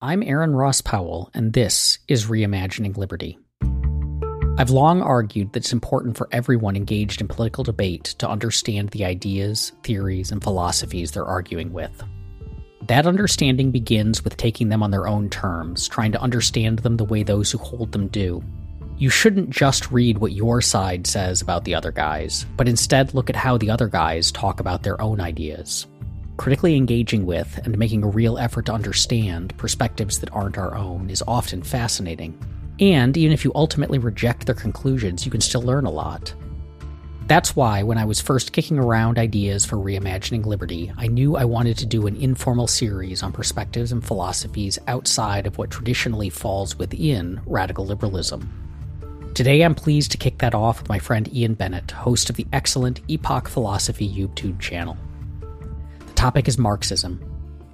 [0.00, 3.36] I'm Aaron Ross Powell, and this is Reimagining Liberty.
[4.56, 9.04] I've long argued that it's important for everyone engaged in political debate to understand the
[9.04, 11.90] ideas, theories, and philosophies they're arguing with.
[12.82, 17.04] That understanding begins with taking them on their own terms, trying to understand them the
[17.04, 18.40] way those who hold them do.
[18.98, 23.28] You shouldn't just read what your side says about the other guys, but instead look
[23.30, 25.88] at how the other guys talk about their own ideas.
[26.38, 31.10] Critically engaging with and making a real effort to understand perspectives that aren't our own
[31.10, 32.38] is often fascinating.
[32.78, 36.32] And even if you ultimately reject their conclusions, you can still learn a lot.
[37.26, 41.44] That's why, when I was first kicking around ideas for reimagining liberty, I knew I
[41.44, 46.78] wanted to do an informal series on perspectives and philosophies outside of what traditionally falls
[46.78, 48.48] within radical liberalism.
[49.34, 52.46] Today, I'm pleased to kick that off with my friend Ian Bennett, host of the
[52.52, 54.96] excellent Epoch Philosophy YouTube channel.
[56.18, 57.20] Topic is Marxism.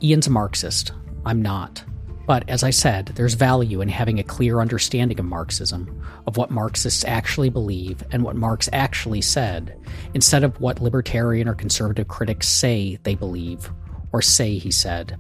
[0.03, 0.93] Ian's a Marxist.
[1.25, 1.83] I'm not.
[2.27, 6.51] But as I said, there's value in having a clear understanding of Marxism, of what
[6.51, 9.75] Marxists actually believe and what Marx actually said,
[10.12, 13.70] instead of what libertarian or conservative critics say they believe,
[14.12, 15.19] or say he said.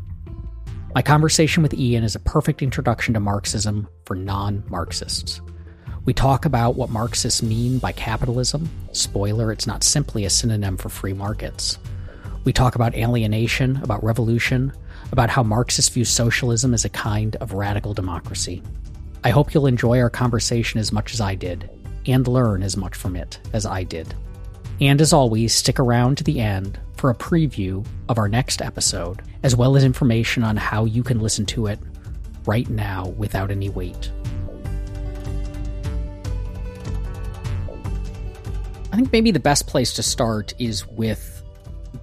[0.94, 5.40] My conversation with Ian is a perfect introduction to Marxism for non Marxists.
[6.04, 8.68] We talk about what Marxists mean by capitalism.
[8.92, 11.78] Spoiler, it's not simply a synonym for free markets.
[12.44, 14.70] We talk about alienation, about revolution,
[15.12, 18.62] about how Marxists view socialism as a kind of radical democracy.
[19.24, 21.70] I hope you'll enjoy our conversation as much as I did,
[22.06, 24.14] and learn as much from it as I did.
[24.78, 29.22] And as always, stick around to the end for a preview of our next episode,
[29.42, 31.78] as well as information on how you can listen to it
[32.44, 34.10] right now without any wait.
[38.92, 41.33] I think maybe the best place to start is with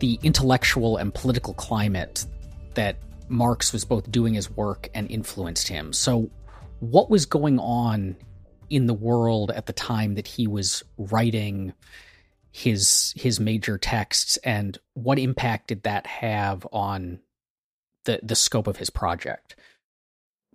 [0.02, 2.26] the intellectual and political climate
[2.74, 2.98] that
[3.30, 5.94] Marx was both doing his work and influenced him.
[5.94, 6.30] So,
[6.80, 8.18] what was going on
[8.72, 11.74] in the world at the time that he was writing
[12.52, 17.20] his his major texts, and what impact did that have on
[18.06, 19.56] the the scope of his project?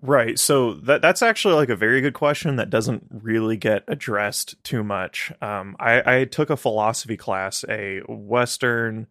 [0.02, 0.38] Right.
[0.38, 4.82] So that that's actually like a very good question that doesn't really get addressed too
[4.82, 5.32] much.
[5.40, 9.06] Um, I, I took a philosophy class, a Western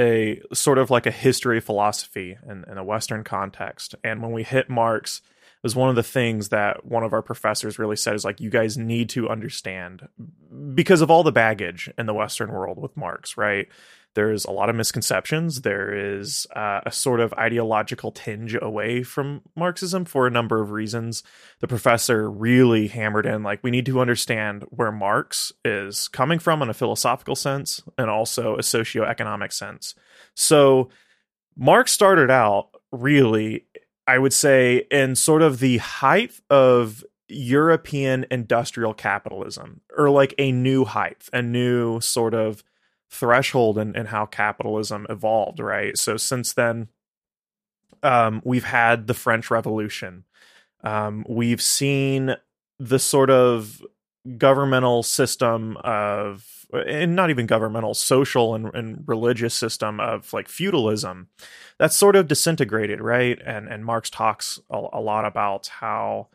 [0.00, 3.94] a sort of like a history philosophy in, in a Western context.
[4.04, 7.22] And when we hit Marx, it was one of the things that one of our
[7.22, 10.08] professors really said is like, you guys need to understand
[10.74, 13.68] because of all the baggage in the Western world with Marx, right?
[14.14, 15.62] There's a lot of misconceptions.
[15.62, 20.70] There is uh, a sort of ideological tinge away from Marxism for a number of
[20.70, 21.22] reasons.
[21.60, 26.62] The professor really hammered in like we need to understand where Marx is coming from
[26.62, 29.94] in a philosophical sense and also a socioeconomic sense.
[30.34, 30.88] So
[31.56, 33.66] Marx started out really,
[34.06, 40.50] I would say, in sort of the height of European industrial capitalism, or like a
[40.50, 42.64] new height, a new sort of
[43.10, 45.96] threshold and in how capitalism evolved, right?
[45.96, 46.88] So since then,
[48.02, 50.24] um, we've had the French Revolution.
[50.84, 52.36] Um, we've seen
[52.78, 53.82] the sort of
[54.36, 61.28] governmental system of and not even governmental social and, and, religious system of like feudalism
[61.78, 66.28] that's sort of disintegrated right and and marx talks a, a lot about how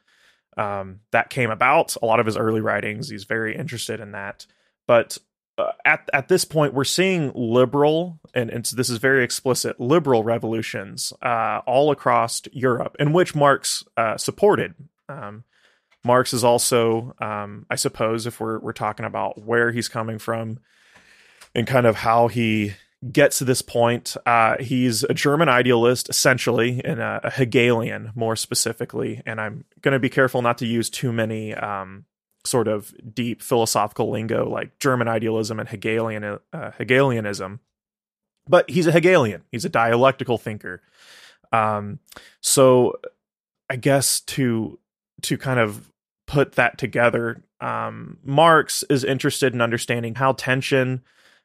[0.57, 4.47] um, that came about a lot of his early writings he's very interested in that
[4.87, 5.19] but
[5.85, 11.13] at at this point we're seeing liberal and, and this is very explicit liberal revolutions
[11.21, 14.73] uh, all across Europe in which Marx uh, supported.
[15.07, 15.43] Um,
[16.03, 20.59] Marx is also, um, I suppose, if we're we're talking about where he's coming from
[21.55, 22.73] and kind of how he
[23.11, 28.35] gets to this point, uh, he's a German idealist essentially and a, a Hegelian more
[28.35, 29.21] specifically.
[29.25, 32.05] And I'm going to be careful not to use too many um,
[32.45, 37.59] sort of deep philosophical lingo like German idealism and Hegelian uh, Hegelianism.
[38.47, 39.43] But he's a Hegelian.
[39.51, 40.81] He's a dialectical thinker.
[41.53, 41.99] Um,
[42.41, 42.99] so
[43.69, 44.79] I guess to
[45.21, 45.89] to kind of
[46.27, 51.03] put that together, um, Marx is interested in understanding how tension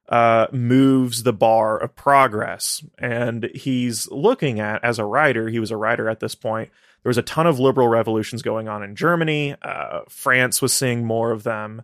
[0.08, 5.48] uh, moves the bar of progress, and he's looking at as a writer.
[5.48, 6.70] He was a writer at this point
[7.02, 9.54] there was a ton of liberal revolutions going on in Germany.
[9.62, 11.82] Uh, France was seeing more of them.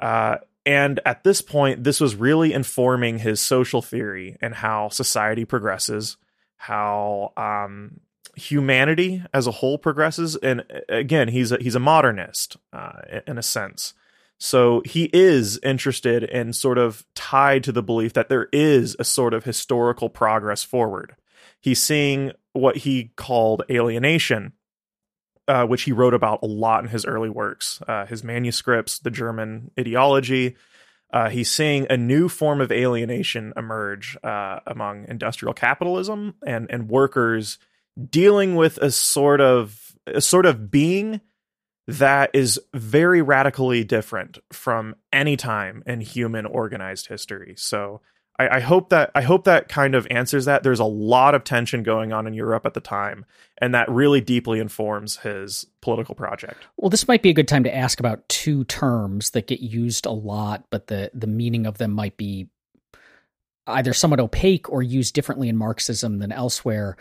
[0.00, 5.44] Uh, and at this point, this was really informing his social theory and how society
[5.44, 6.16] progresses,
[6.56, 8.00] how um,
[8.36, 10.36] humanity as a whole progresses.
[10.36, 13.94] And uh, again, he's a, he's a modernist uh, in a sense.
[14.38, 19.04] So he is interested and sort of tied to the belief that there is a
[19.04, 21.16] sort of historical progress forward
[21.60, 24.52] He's seeing what he called alienation,
[25.46, 29.10] uh, which he wrote about a lot in his early works, uh, his manuscripts, the
[29.10, 30.56] German ideology.
[31.10, 36.90] Uh, he's seeing a new form of alienation emerge uh, among industrial capitalism and and
[36.90, 37.58] workers
[38.10, 41.20] dealing with a sort of a sort of being
[41.86, 47.54] that is very radically different from any time in human organized history.
[47.56, 48.02] So
[48.38, 50.62] I, I, hope that I hope that kind of answers that.
[50.62, 53.24] There's a lot of tension going on in Europe at the time,
[53.58, 56.66] and that really deeply informs his political project.
[56.76, 60.06] Well, this might be a good time to ask about two terms that get used
[60.06, 62.48] a lot, but the the meaning of them might be
[63.66, 66.96] either somewhat opaque or used differently in Marxism than elsewhere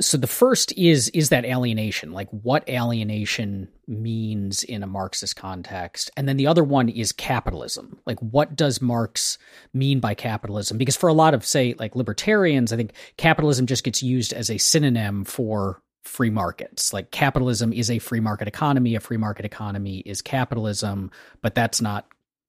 [0.00, 6.10] so the first is is that alienation like what alienation means in a marxist context.
[6.16, 9.38] And then the other one is capitalism like what does marx
[9.72, 10.76] mean by capitalism?
[10.76, 14.50] Because for a lot of say like libertarians i think capitalism just gets used as
[14.50, 16.92] a synonym for free markets.
[16.92, 21.10] Like capitalism is a free market economy a free market economy is capitalism
[21.40, 22.06] but that's not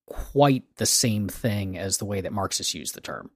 [0.07, 3.29] quite the same thing as the way that marxists use the term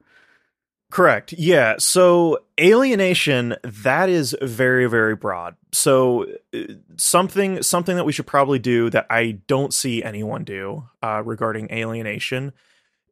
[0.91, 1.33] Correct.
[1.33, 1.75] Yeah.
[1.79, 5.55] So alienation that is very very broad.
[5.71, 6.59] So uh,
[6.97, 11.71] something something that we should probably do that I don't see anyone do uh, regarding
[11.71, 12.51] alienation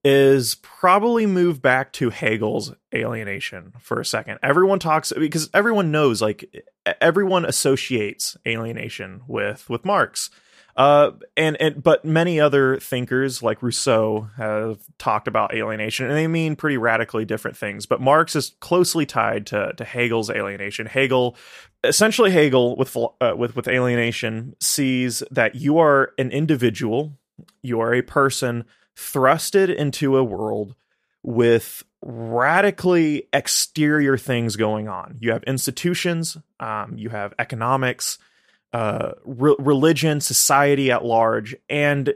[0.03, 4.39] is probably move back to Hegel's alienation for a second.
[4.43, 6.65] Everyone talks because everyone knows like
[6.99, 10.29] everyone associates alienation with with Marx.
[10.75, 16.27] Uh, and and but many other thinkers like Rousseau have talked about alienation, and they
[16.27, 17.85] mean pretty radically different things.
[17.85, 20.85] But Marx is closely tied to to Hegel's alienation.
[20.85, 21.35] Hegel,
[21.83, 27.17] essentially, Hegel with uh, with with alienation sees that you are an individual,
[27.61, 30.75] you are a person thrusted into a world
[31.23, 35.17] with radically exterior things going on.
[35.19, 38.17] You have institutions, um, you have economics,
[38.73, 42.13] uh, re- religion, society at large, and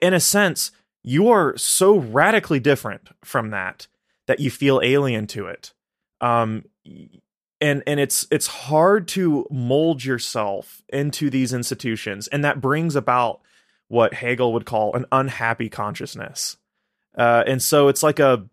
[0.00, 0.70] in a sense,
[1.02, 3.86] you are so radically different from that
[4.26, 5.72] that you feel alien to it.
[6.20, 6.64] Um,
[7.60, 13.40] and and it's it's hard to mold yourself into these institutions, and that brings about
[13.88, 16.56] what Hegel would call an unhappy consciousness.
[17.16, 18.48] Uh, and so it's like a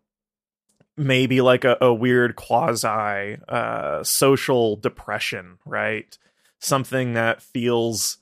[0.98, 6.18] maybe like a, a weird quasi uh, social depression, right?
[6.59, 8.17] Something that feels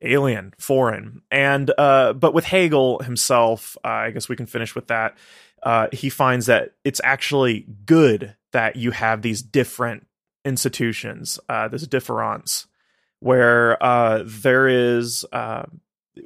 [0.00, 1.22] alien, foreign.
[1.30, 5.16] And uh, but with Hegel himself, uh, I guess we can finish with that.
[5.62, 10.06] Uh, he finds that it's actually good that you have these different
[10.44, 12.66] institutions, uh, this difference,
[13.20, 15.64] where uh, there is uh,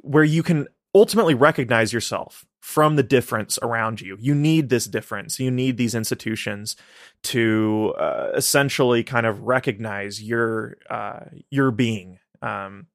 [0.01, 4.17] where you can ultimately recognize yourself from the difference around you.
[4.19, 5.39] You need this difference.
[5.39, 6.75] You need these institutions
[7.23, 12.87] to uh, essentially kind of recognize your uh, your being, um,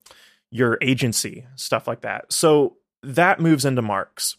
[0.51, 2.31] your agency, stuff like that.
[2.31, 4.37] So that moves into Marx.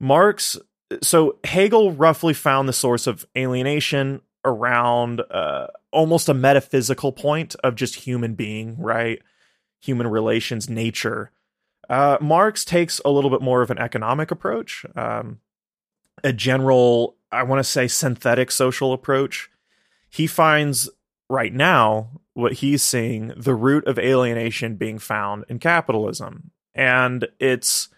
[0.00, 0.58] Marx.
[1.02, 7.76] So Hegel roughly found the source of alienation around uh, almost a metaphysical point of
[7.76, 9.22] just human being, right?
[9.82, 11.30] Human relations, nature
[11.88, 15.40] uh, Marx takes a little bit more of an economic approach, um,
[16.22, 19.50] a general, I want to say, synthetic social approach.
[20.08, 20.88] He finds
[21.28, 26.50] right now what he's seeing the root of alienation being found in capitalism.
[26.74, 27.88] And it's,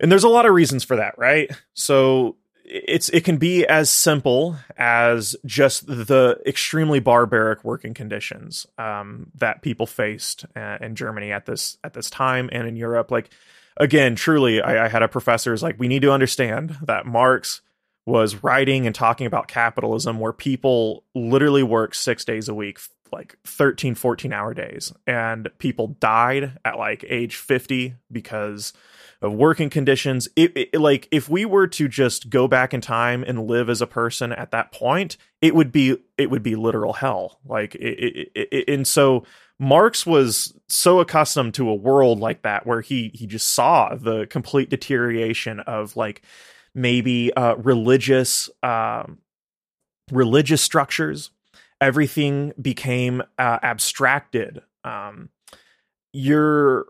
[0.00, 1.50] and there's a lot of reasons for that, right?
[1.72, 9.30] So it's it can be as simple as just the extremely barbaric working conditions um,
[9.34, 13.10] that people faced uh, in Germany at this at this time and in Europe.
[13.10, 13.30] Like
[13.76, 17.60] again, truly, I, I had a professor's like, we need to understand that Marx
[18.06, 22.78] was writing and talking about capitalism where people literally work six days a week
[23.12, 28.72] like 13 14 hour days and people died at like age 50 because
[29.24, 30.28] of working conditions.
[30.36, 33.80] It, it, like if we were to just go back in time and live as
[33.80, 37.40] a person at that point, it would be it would be literal hell.
[37.44, 39.24] Like it, and so
[39.58, 44.26] Marx was so accustomed to a world like that where he he just saw the
[44.26, 46.22] complete deterioration of like
[46.74, 49.18] maybe uh, religious um,
[50.10, 51.30] religious structures.
[51.80, 54.62] Everything became uh, abstracted.
[54.84, 55.30] Um,
[56.12, 56.86] your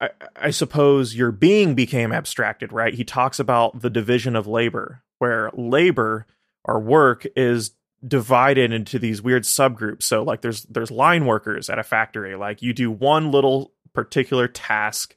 [0.00, 2.94] I, I suppose your being became abstracted, right?
[2.94, 6.26] He talks about the division of labor, where labor
[6.64, 7.72] or work is
[8.06, 10.04] divided into these weird subgroups.
[10.04, 12.34] So like there's there's line workers at a factory.
[12.34, 15.14] Like you do one little particular task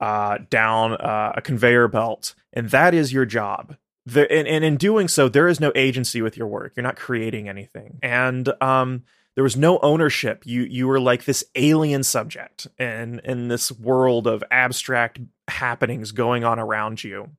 [0.00, 3.76] uh, down uh, a conveyor belt, and that is your job.
[4.06, 6.72] the, and, and in doing so, there is no agency with your work.
[6.74, 7.98] You're not creating anything.
[8.02, 9.04] And um,
[9.40, 10.42] there was no ownership.
[10.44, 15.18] You you were like this alien subject in in this world of abstract
[15.48, 17.30] happenings going on around you.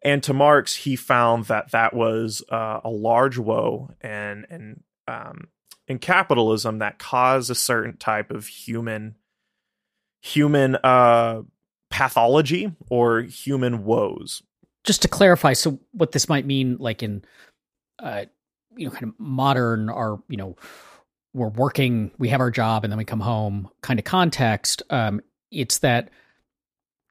[0.00, 5.48] And to Marx, he found that that was uh, a large woe and and um,
[5.86, 9.16] in capitalism that caused a certain type of human
[10.22, 11.42] human uh,
[11.90, 14.42] pathology or human woes.
[14.84, 17.22] Just to clarify, so what this might mean, like in
[17.98, 18.24] uh,
[18.74, 20.56] you know, kind of modern or you know
[21.34, 24.82] we're working, we have our job, and then we come home kind of context.
[24.90, 25.20] Um,
[25.50, 26.10] it's that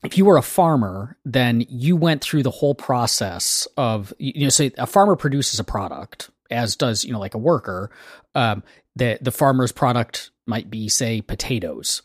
[0.03, 4.49] if you were a farmer, then you went through the whole process of you know,
[4.49, 7.91] say a farmer produces a product, as does you know like a worker.
[8.35, 8.63] Um,
[8.95, 12.01] the the farmer's product might be say potatoes,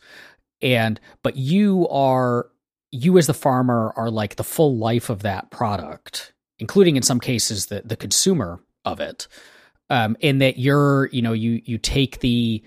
[0.61, 2.49] and but you are
[2.91, 7.19] you as the farmer are like the full life of that product, including in some
[7.19, 9.27] cases the the consumer of it
[9.89, 12.63] um, in that you're you know you you take the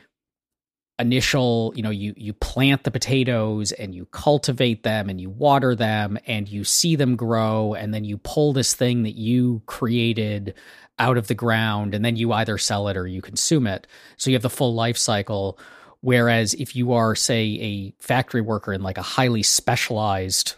[0.98, 5.74] initial you know you you plant the potatoes and you cultivate them and you water
[5.74, 10.54] them and you see them grow and then you pull this thing that you created
[10.98, 13.86] out of the ground and then you either sell it or you consume it.
[14.18, 15.58] So you have the full life cycle.
[16.02, 20.56] Whereas if you are say a factory worker in like a highly specialized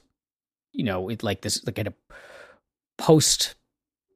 [0.73, 1.95] you know like this like of
[2.99, 3.55] post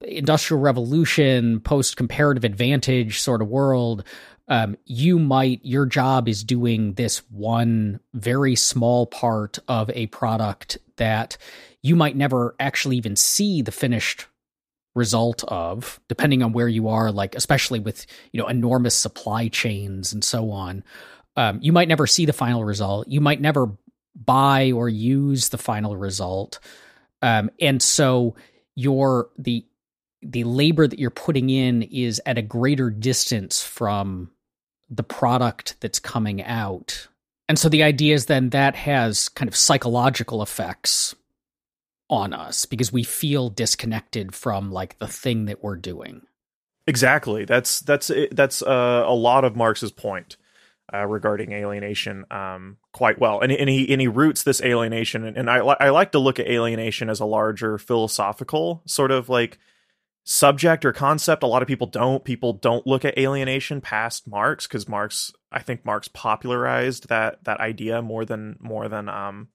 [0.01, 4.05] industrial revolution, post comparative advantage sort of world,
[4.49, 10.79] um, you might your job is doing this one very small part of a product
[10.97, 11.37] that
[11.83, 14.27] you might never actually even see the finished
[14.95, 20.13] result of depending on where you are like especially with you know enormous supply chains
[20.13, 20.85] and so on.
[21.37, 23.09] Um, you might never see the final result.
[23.09, 23.71] You might never
[24.15, 26.59] buy or use the final result.
[27.21, 28.37] Um, and so
[28.75, 29.67] your the
[30.31, 34.31] the labor that you're putting in is at a greater distance from
[34.89, 37.09] the product that's coming out.
[37.49, 41.15] And so the idea is then that has kind of psychological effects
[42.09, 46.23] on us because we feel disconnected from like the thing that we're doing.
[46.87, 47.45] Exactly.
[47.45, 50.37] That's that's that's uh, a lot of Marx's point
[50.95, 55.37] uh, regarding alienation um, quite well, and and he and he roots this alienation, and,
[55.37, 59.59] and I I like to look at alienation as a larger philosophical sort of like
[60.27, 61.45] subject or concept.
[61.45, 62.23] A lot of people don't.
[62.25, 67.61] People don't look at alienation past Marx because Marx, I think Marx popularized that that
[67.61, 69.49] idea more than more than um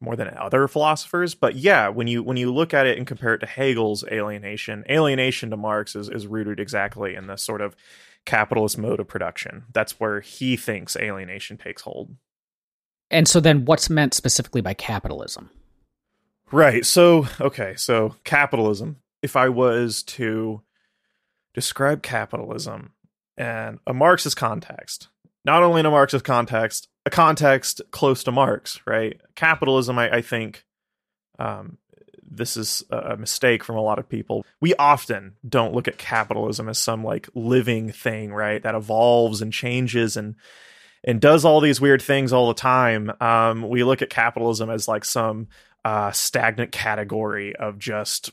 [0.00, 1.34] more than other philosophers.
[1.34, 4.84] But yeah, when you when you look at it and compare it to Hegel's alienation,
[4.90, 7.76] alienation to Marx is is rooted exactly in this sort of
[8.24, 9.64] capitalist mode of production.
[9.72, 12.16] That's where he thinks alienation takes hold.
[13.10, 15.50] And so then what's meant specifically by capitalism?
[16.50, 16.86] Right.
[16.86, 20.60] So, okay, so capitalism if I was to
[21.54, 22.92] describe capitalism
[23.38, 25.08] in a Marxist context,
[25.46, 29.18] not only in a Marxist context, a context close to Marx, right?
[29.34, 30.66] Capitalism, I, I think,
[31.38, 31.78] um,
[32.22, 34.44] this is a mistake from a lot of people.
[34.60, 38.62] We often don't look at capitalism as some like living thing, right?
[38.62, 40.34] That evolves and changes and
[41.02, 43.12] and does all these weird things all the time.
[43.20, 45.48] Um, we look at capitalism as like some
[45.84, 48.32] uh, stagnant category of just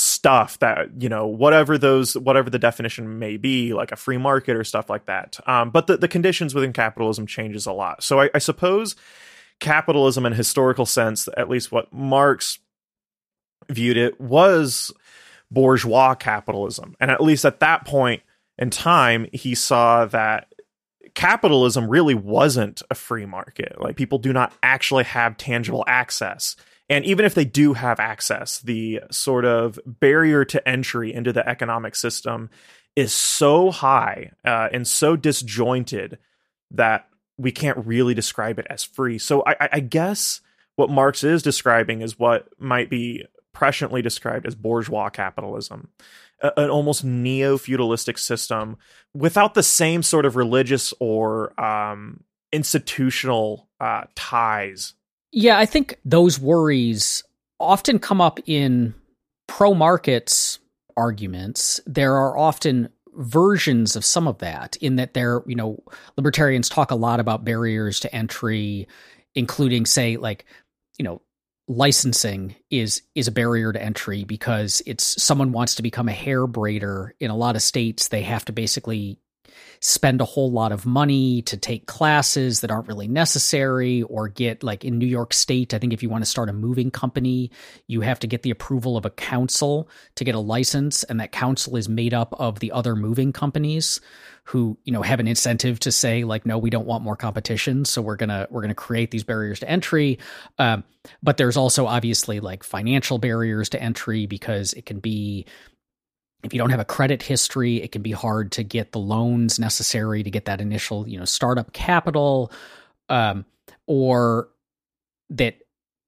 [0.00, 4.54] stuff that you know whatever those whatever the definition may be like a free market
[4.54, 5.40] or stuff like that.
[5.44, 8.04] Um, but the, the conditions within capitalism changes a lot.
[8.04, 8.94] So I, I suppose
[9.58, 12.60] capitalism in historical sense at least what marx
[13.68, 14.92] viewed it was
[15.50, 16.94] bourgeois capitalism.
[17.00, 18.22] And at least at that point
[18.56, 20.54] in time he saw that
[21.14, 23.80] capitalism really wasn't a free market.
[23.80, 26.54] Like people do not actually have tangible access
[26.88, 31.46] and even if they do have access, the sort of barrier to entry into the
[31.46, 32.50] economic system
[32.96, 36.18] is so high uh, and so disjointed
[36.70, 39.18] that we can't really describe it as free.
[39.18, 40.40] So I, I guess
[40.76, 45.88] what Marx is describing is what might be presciently described as bourgeois capitalism,
[46.40, 48.76] an almost neo feudalistic system
[49.14, 54.94] without the same sort of religious or um, institutional uh, ties
[55.32, 57.22] yeah, I think those worries
[57.60, 58.94] often come up in
[59.46, 60.58] pro markets
[60.96, 61.80] arguments.
[61.86, 65.82] There are often versions of some of that in that there, you know,
[66.16, 68.86] libertarians talk a lot about barriers to entry,
[69.34, 70.44] including say like,
[70.98, 71.20] you know,
[71.68, 76.46] licensing is is a barrier to entry because it's someone wants to become a hair
[76.46, 79.18] braider in a lot of states they have to basically
[79.80, 84.62] spend a whole lot of money to take classes that aren't really necessary or get
[84.62, 87.50] like in New York State, I think if you want to start a moving company,
[87.86, 91.32] you have to get the approval of a council to get a license and that
[91.32, 94.00] council is made up of the other moving companies
[94.44, 97.84] who, you know, have an incentive to say like no, we don't want more competition,
[97.84, 100.18] so we're going to we're going to create these barriers to entry.
[100.58, 100.84] Um,
[101.22, 105.44] but there's also obviously like financial barriers to entry because it can be
[106.44, 109.58] if you don't have a credit history, it can be hard to get the loans
[109.58, 112.52] necessary to get that initial, you know, startup capital,
[113.08, 113.44] um,
[113.86, 114.48] or
[115.30, 115.58] that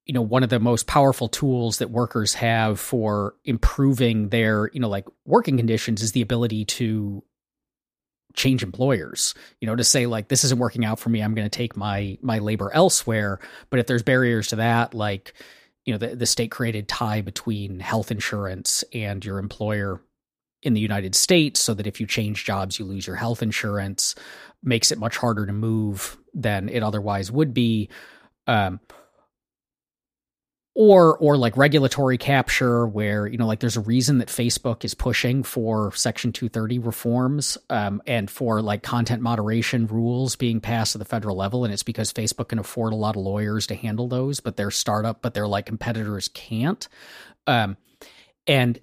[0.05, 4.79] you know one of the most powerful tools that workers have for improving their you
[4.79, 7.23] know like working conditions is the ability to
[8.33, 9.35] change employers.
[9.59, 11.21] You know to say like this isn't working out for me.
[11.21, 13.39] I'm going to take my my labor elsewhere.
[13.69, 15.33] But if there's barriers to that like
[15.85, 20.01] you know the, the state created tie between health insurance and your employer
[20.63, 24.15] in the United States so that if you change jobs, you lose your health insurance,
[24.63, 27.89] makes it much harder to move than it otherwise would be.
[28.47, 28.79] Um,
[30.73, 34.93] or or like regulatory capture where you know like there's a reason that facebook is
[34.93, 40.99] pushing for section 230 reforms um, and for like content moderation rules being passed at
[40.99, 44.07] the federal level and it's because facebook can afford a lot of lawyers to handle
[44.07, 46.87] those but their startup but their like competitors can't
[47.47, 47.75] um,
[48.47, 48.79] and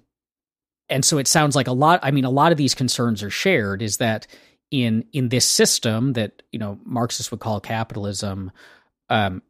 [0.89, 3.29] and so it sounds like a lot i mean a lot of these concerns are
[3.29, 4.27] shared is that
[4.71, 8.51] in in this system that you know marxists would call capitalism
[9.09, 9.41] um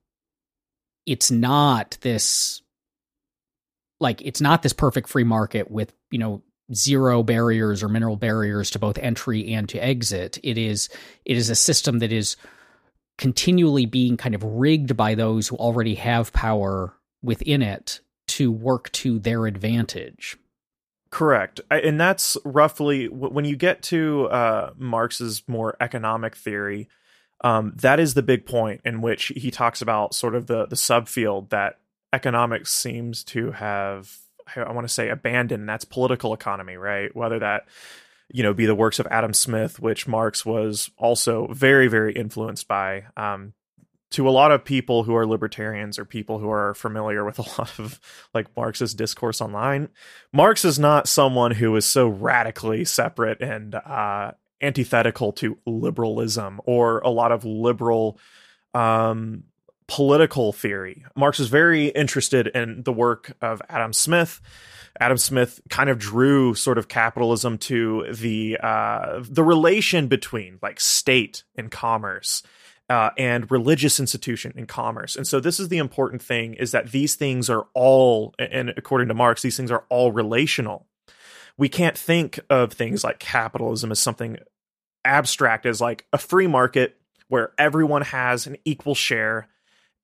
[1.06, 2.62] it's not this
[4.00, 6.42] like it's not this perfect free market with you know
[6.74, 10.38] zero barriers or mineral barriers to both entry and to exit.
[10.44, 10.90] It is
[11.26, 12.38] it is a system that is
[13.18, 18.92] continually being kind of rigged by those who already have power within it to work
[18.92, 20.38] to their advantage
[21.12, 21.60] Correct.
[21.72, 26.88] And that's roughly when you get to uh, Marx's more economic theory,
[27.42, 30.76] um, that is the big point in which he talks about sort of the, the
[30.76, 31.80] subfield that
[32.14, 34.18] economics seems to have,
[34.56, 35.68] I want to say, abandoned.
[35.68, 37.16] That's political economy, right?
[37.16, 37.66] Whether that,
[38.32, 42.68] you know, be the works of Adam Smith, which Marx was also very, very influenced
[42.68, 43.06] by.
[43.18, 43.54] Um,
[44.12, 47.42] to a lot of people who are libertarians or people who are familiar with a
[47.60, 48.00] lot of
[48.34, 49.90] like Marxist discourse online,
[50.34, 57.00] Marx is not someone who is so radically separate and uh, antithetical to liberalism or
[57.00, 58.20] a lot of liberal
[58.74, 59.44] um,
[59.88, 61.04] political theory.
[61.16, 64.42] Marx is very interested in the work of Adam Smith.
[65.00, 70.80] Adam Smith kind of drew sort of capitalism to the uh, the relation between like
[70.80, 72.44] state and commerce
[72.90, 75.16] uh, and religious institution and commerce.
[75.16, 79.10] And so this is the important thing is that these things are all, and according
[79.10, 80.88] to Marx, these things are all relational.
[81.58, 84.38] We can't think of things like capitalism as something
[85.06, 86.98] abstract as like a free market
[87.28, 89.48] where everyone has an equal share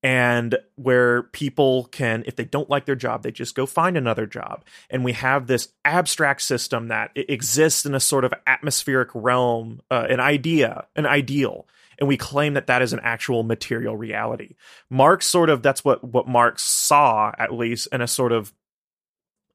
[0.02, 4.26] and where people can if they don't like their job they just go find another
[4.26, 9.80] job and we have this abstract system that exists in a sort of atmospheric realm
[9.90, 11.66] uh, an idea an ideal
[11.98, 14.54] and we claim that that is an actual material reality.
[14.90, 18.52] Marx sort of that's what what Marx saw at least in a sort of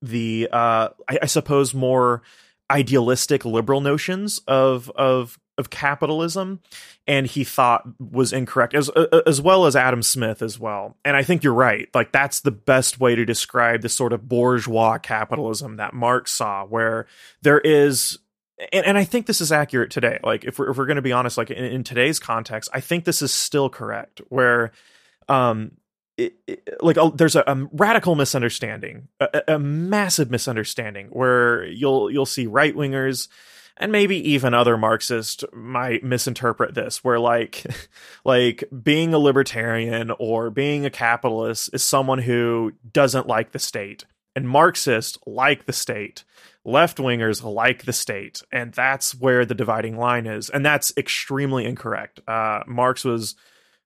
[0.01, 2.21] the uh, I, I suppose more
[2.69, 6.61] idealistic liberal notions of of of capitalism
[7.05, 8.89] and he thought was incorrect as
[9.27, 10.97] as well as Adam Smith as well.
[11.03, 11.87] And I think you're right.
[11.93, 16.65] Like that's the best way to describe the sort of bourgeois capitalism that Marx saw
[16.65, 17.05] where
[17.41, 18.17] there is
[18.71, 20.19] and, and I think this is accurate today.
[20.23, 22.81] Like if we're if we're going to be honest, like in, in, today's context, I
[22.81, 24.21] think this is still correct.
[24.29, 24.71] Where,
[25.27, 25.71] um,
[26.17, 32.11] it, it, like a, there's a, a, radical misunderstanding, a, a, massive misunderstanding, where you'll
[32.11, 33.27] you'll see right wingers
[33.77, 37.65] and maybe even other Marxists might misinterpret this, where like
[38.25, 44.05] like being a libertarian or being a capitalist is someone who doesn't like the state,
[44.35, 46.23] and Marxists like the state
[46.63, 51.65] left wingers like the state, and that's where the dividing line is, and that's extremely
[51.65, 52.19] incorrect.
[52.27, 53.35] Uh, Marx was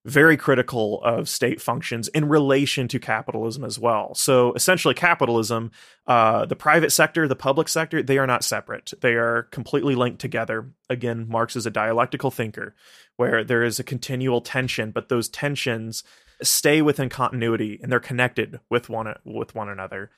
[0.06, 4.14] very critical of state functions in relation to capitalism as well.
[4.14, 5.72] So essentially, capitalism,
[6.06, 8.94] uh, the private sector, the public sector, they are not separate.
[9.02, 10.70] They are completely linked together.
[10.90, 12.76] Again, Marx is a dialectical thinker
[13.16, 16.04] where there is a continual tension, but those tensions
[16.44, 20.12] stay within continuity and they're connected with one with one another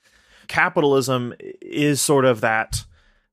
[0.48, 2.84] capitalism is sort of that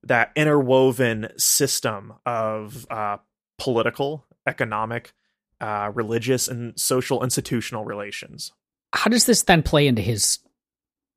[0.02, 3.16] that interwoven system of uh,
[3.58, 5.12] political, economic,
[5.60, 8.52] uh, religious, and social institutional relations.
[8.92, 10.40] How does this then play into his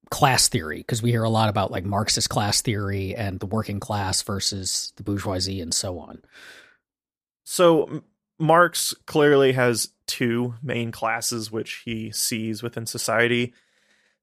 [0.09, 0.77] class theory?
[0.77, 4.93] Because we hear a lot about like Marxist class theory and the working class versus
[4.95, 6.21] the bourgeoisie and so on.
[7.43, 8.03] So
[8.39, 13.53] Marx clearly has two main classes which he sees within society.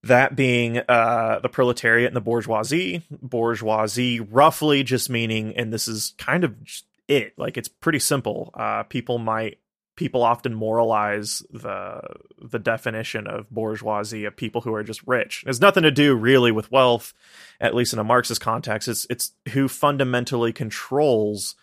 [0.04, 3.02] That being uh, the proletariat and the bourgeoisie.
[3.10, 6.54] Bourgeoisie, roughly just meaning, and this is kind of
[7.08, 7.32] it.
[7.38, 8.50] Like it's pretty simple.
[8.54, 9.58] Uh, people might
[9.96, 12.00] people often moralize the
[12.38, 15.42] the definition of bourgeoisie of people who are just rich.
[15.42, 17.14] It has nothing to do really with wealth,
[17.60, 18.88] at least in a Marxist context.
[18.88, 21.54] It's it's who fundamentally controls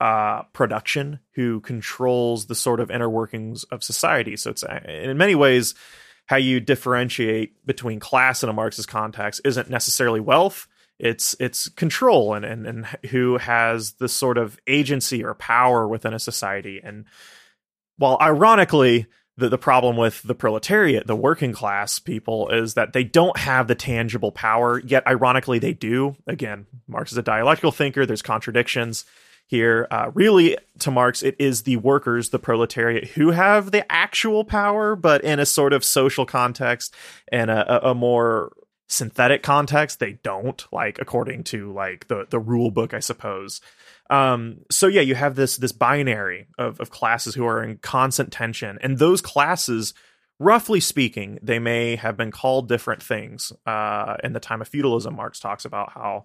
[0.00, 4.36] uh, production, who controls the sort of inner workings of society.
[4.36, 5.74] So it's in many ways
[6.30, 10.68] how you differentiate between class in a Marxist context isn't necessarily wealth.
[10.96, 16.14] It's it's control and, and and who has this sort of agency or power within
[16.14, 17.06] a society and
[17.96, 19.06] while ironically,
[19.38, 23.66] the, the problem with the proletariat, the working class people, is that they don't have
[23.66, 26.16] the tangible power, yet ironically they do.
[26.28, 29.04] Again, Marx is a dialectical thinker, there's contradictions
[29.50, 29.88] here.
[29.90, 34.94] Uh, really, to Marx, it is the workers, the proletariat, who have the actual power,
[34.94, 36.94] but in a sort of social context
[37.32, 38.52] and a, a, more
[38.86, 43.60] synthetic context, they don't, like according to like the, the rule book, I suppose.
[44.08, 48.32] Um, so yeah, you have this this binary of, of classes who are in constant
[48.32, 49.94] tension, and those classes,
[50.38, 53.52] roughly speaking, they may have been called different things.
[53.66, 56.24] Uh, in the time of feudalism, Marx talks about how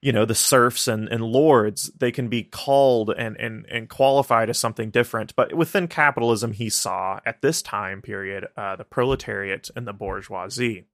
[0.00, 4.48] you know the serfs and, and lords they can be called and, and and qualified
[4.48, 5.34] as something different.
[5.34, 10.84] But within capitalism he saw at this time period uh, the proletariat and the bourgeoisie.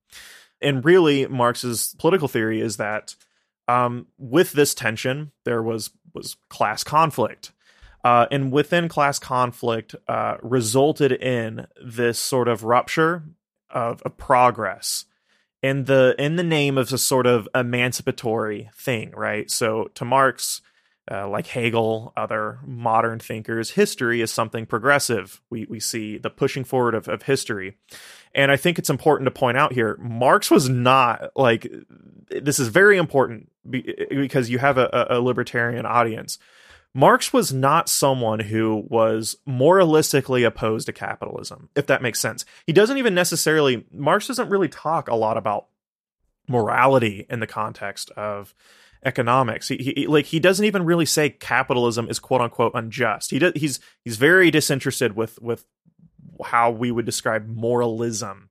[0.63, 3.15] And really marx's political theory is that
[3.69, 7.53] um, with this tension, there was was class conflict,
[8.05, 13.25] uh, and within class conflict uh, resulted in this sort of rupture
[13.71, 15.07] of, of progress
[15.65, 19.51] in the in the name of a sort of emancipatory thing, right?
[19.51, 20.61] So to Marx,
[21.11, 25.41] uh, like Hegel, other modern thinkers, history is something progressive.
[25.49, 27.79] We we see the pushing forward of, of history,
[28.35, 31.67] and I think it's important to point out here, Marx was not like
[32.29, 36.39] this is very important because you have a, a libertarian audience.
[36.95, 42.45] Marx was not someone who was moralistically opposed to capitalism, if that makes sense.
[42.67, 45.67] He doesn't even necessarily, Marx doesn't really talk a lot about
[46.49, 48.55] morality in the context of
[49.05, 49.69] economics.
[49.69, 53.31] He, he, like he doesn't even really say capitalism is quote unquote unjust.
[53.31, 55.67] He does, he's he's very disinterested with with
[56.45, 58.51] how we would describe moralism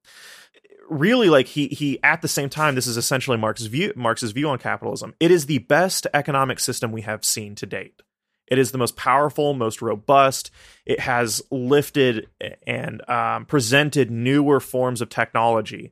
[0.90, 4.50] really like he he at the same time this is essentially Marx's view Marx's view
[4.50, 5.14] on capitalism.
[5.20, 8.02] It is the best economic system we have seen to date.
[8.48, 10.52] It is the most powerful, most robust.
[10.86, 12.28] It has lifted
[12.68, 15.92] and um, presented newer forms of technology.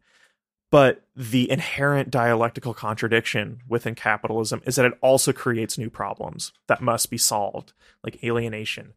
[0.69, 6.81] But the inherent dialectical contradiction within capitalism is that it also creates new problems that
[6.81, 8.93] must be solved, like alienation,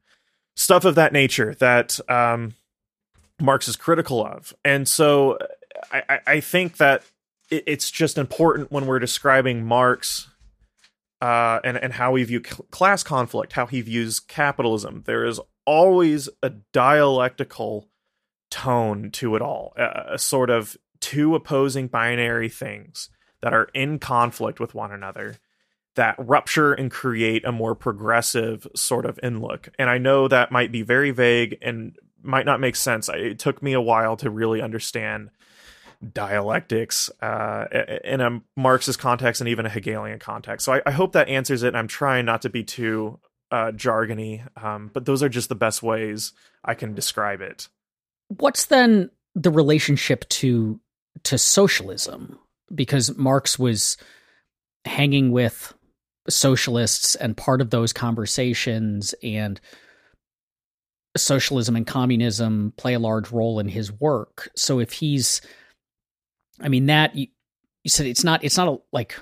[0.54, 2.54] stuff of that nature that um,
[3.40, 4.54] Marx is critical of.
[4.64, 5.38] And so
[5.90, 7.02] I, I think that
[7.50, 10.28] it's just important when we're describing Marx
[11.24, 15.04] uh, and and how we view class conflict, how he views capitalism.
[15.06, 17.88] There is always a dialectical
[18.50, 23.08] tone to it all, a, a sort of two opposing binary things
[23.40, 25.36] that are in conflict with one another
[25.94, 29.70] that rupture and create a more progressive sort of inlook.
[29.78, 33.08] And I know that might be very vague and might not make sense.
[33.08, 35.30] It took me a while to really understand
[36.12, 37.66] dialectics uh,
[38.04, 40.64] in a Marxist context and even a Hegelian context.
[40.64, 41.74] So I, I hope that answers it.
[41.74, 43.18] I'm trying not to be too
[43.50, 46.32] uh, jargony, um, but those are just the best ways
[46.64, 47.68] I can describe it.
[48.28, 50.80] What's then the relationship to
[51.24, 52.38] to socialism?
[52.74, 53.96] Because Marx was
[54.84, 55.72] hanging with
[56.28, 59.60] socialists and part of those conversations and
[61.16, 64.50] socialism and communism play a large role in his work.
[64.56, 65.40] So if he's
[66.64, 67.28] I mean that you,
[67.84, 69.14] you said it's not it's not a, like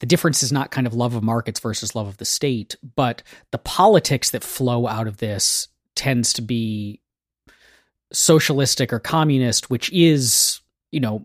[0.00, 3.22] the difference is not kind of love of markets versus love of the state, but
[3.52, 7.00] the politics that flow out of this tends to be
[8.12, 10.60] socialistic or communist, which is,
[10.90, 11.24] you know,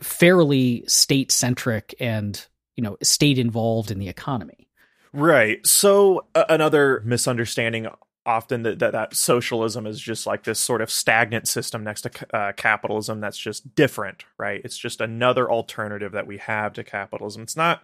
[0.00, 4.68] fairly state centric and, you know, state involved in the economy.
[5.12, 5.64] Right.
[5.66, 7.88] So uh, another misunderstanding
[8.26, 12.36] often that, that, that socialism is just like this sort of stagnant system next to
[12.36, 14.60] uh, capitalism that's just different right?
[14.64, 17.42] It's just another alternative that we have to capitalism.
[17.42, 17.82] It's not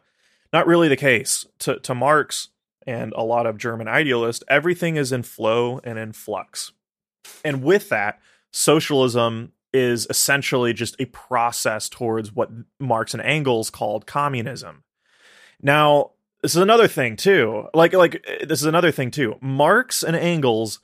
[0.53, 1.47] not really the case.
[1.61, 2.49] To to marx
[2.87, 6.73] and a lot of german idealists everything is in flow and in flux.
[7.45, 14.07] And with that socialism is essentially just a process towards what marx and engels called
[14.07, 14.85] communism.
[15.63, 16.12] Now
[16.43, 17.69] this is another thing too.
[17.75, 19.37] Like like this is another thing too.
[19.41, 20.81] Marx and Engels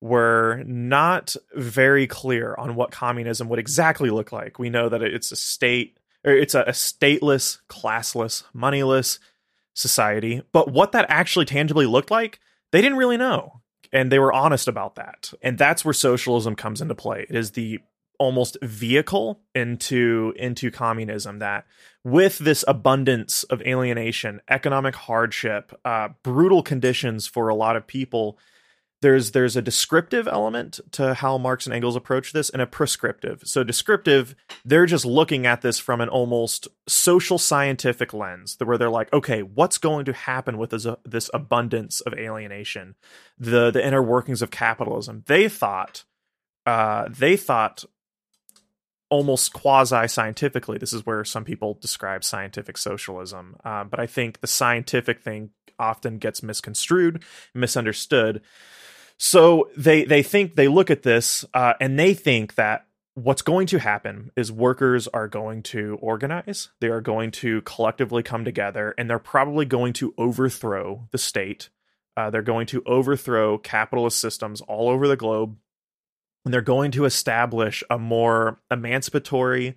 [0.00, 4.58] were not very clear on what communism would exactly look like.
[4.58, 9.18] We know that it's a state or it's a, a stateless, classless, moneyless
[9.74, 12.40] society, but what that actually tangibly looked like,
[12.72, 13.60] they didn't really know.
[13.92, 15.32] And they were honest about that.
[15.42, 17.26] And that's where socialism comes into play.
[17.28, 17.80] It is the
[18.20, 21.66] almost vehicle into into communism that
[22.04, 28.38] with this abundance of alienation economic hardship uh, brutal conditions for a lot of people
[29.02, 33.42] there's there's a descriptive element to how Marx and Engels approach this and a prescriptive.
[33.44, 38.90] So descriptive, they're just looking at this from an almost social scientific lens, where they're
[38.90, 42.94] like, okay, what's going to happen with this, uh, this abundance of alienation,
[43.38, 45.24] the the inner workings of capitalism?
[45.26, 46.04] They thought,
[46.66, 47.84] uh, they thought
[49.10, 50.78] almost quasi scientifically.
[50.78, 55.50] This is where some people describe scientific socialism, uh, but I think the scientific thing
[55.78, 57.22] often gets misconstrued,
[57.54, 58.42] misunderstood.
[59.18, 63.66] So they they think they look at this uh, and they think that what's going
[63.66, 66.68] to happen is workers are going to organize.
[66.80, 71.68] They are going to collectively come together, and they're probably going to overthrow the state.
[72.16, 75.56] Uh, they're going to overthrow capitalist systems all over the globe,
[76.44, 79.76] and they're going to establish a more emancipatory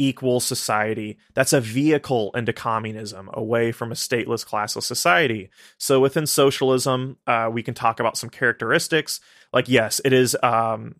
[0.00, 5.50] equal society that's a vehicle into communism away from a stateless classless society.
[5.76, 9.20] So within socialism uh, we can talk about some characteristics.
[9.52, 10.96] Like yes it is um,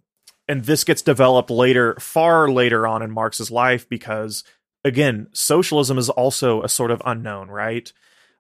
[0.49, 4.43] and this gets developed later far later on in marx's life because
[4.85, 7.93] again socialism is also a sort of unknown right?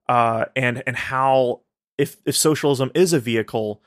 [0.08, 1.60] Uh, and and how
[1.98, 3.80] if if socialism is a vehicle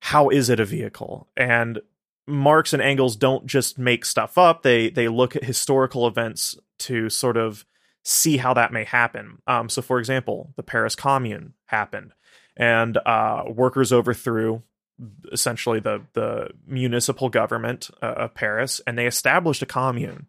[0.00, 1.28] how is it a vehicle?
[1.36, 1.80] And
[2.28, 7.08] Marx and Engels don't just make stuff up; they they look at historical events to
[7.08, 7.64] sort of
[8.02, 9.38] see how that may happen.
[9.46, 12.12] Um, so, for example, the Paris Commune happened,
[12.56, 14.62] and uh, workers overthrew
[15.32, 20.26] essentially the the municipal government uh, of Paris, and they established a commune.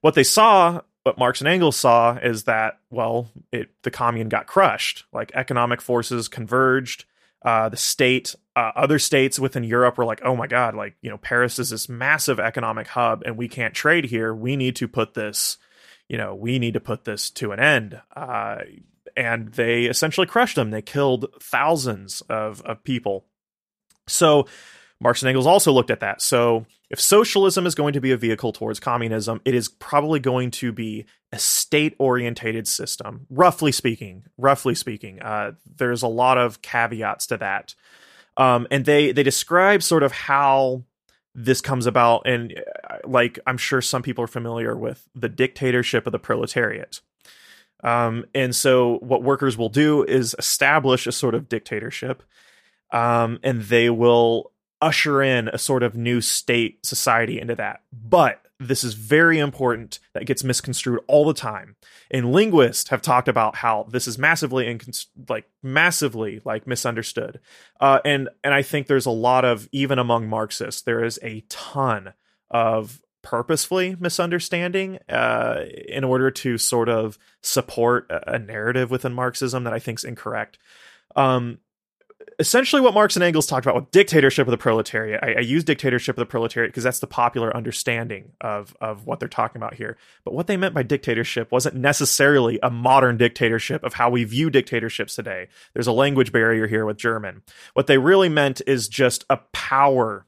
[0.00, 4.46] What they saw, what Marx and Engels saw, is that well, it the commune got
[4.46, 5.04] crushed.
[5.12, 7.04] Like economic forces converged
[7.42, 11.10] uh, the state, uh, other states within Europe were like, oh my God, like, you
[11.10, 14.34] know, Paris is this massive economic hub and we can't trade here.
[14.34, 15.58] We need to put this,
[16.08, 18.00] you know, we need to put this to an end.
[18.16, 18.60] Uh,
[19.14, 20.70] and they essentially crushed them.
[20.70, 23.26] They killed thousands of, of people.
[24.08, 24.46] So
[25.00, 26.22] Marx and Engels also looked at that.
[26.22, 30.50] So if socialism is going to be a vehicle towards communism, it is probably going
[30.52, 34.24] to be a state orientated system, roughly speaking.
[34.38, 37.74] Roughly speaking, uh, there's a lot of caveats to that.
[38.36, 40.84] Um, and they they describe sort of how
[41.34, 42.54] this comes about and
[42.88, 47.02] uh, like i'm sure some people are familiar with the dictatorship of the proletariat
[47.84, 52.22] um, and so what workers will do is establish a sort of dictatorship
[52.90, 57.82] um, and they will usher in a sort of new state society into that.
[57.92, 61.76] But this is very important that gets misconstrued all the time.
[62.10, 67.40] And linguists have talked about how this is massively incons- like massively like misunderstood.
[67.80, 71.44] Uh, and and I think there's a lot of even among Marxists there is a
[71.48, 72.14] ton
[72.50, 79.72] of purposefully misunderstanding uh, in order to sort of support a, narrative within Marxism that
[79.72, 80.58] I think is incorrect.
[81.16, 81.58] Um,
[82.38, 85.22] essentially what Marx and Engels talked about with dictatorship of the proletariat.
[85.22, 89.20] I, I use dictatorship of the proletariat because that's the popular understanding of of what
[89.20, 89.96] they're talking about here.
[90.24, 94.50] But what they meant by dictatorship wasn't necessarily a modern dictatorship of how we view
[94.50, 95.48] dictatorships today.
[95.72, 97.42] There's a language barrier here with German.
[97.74, 100.26] What they really meant is just a power,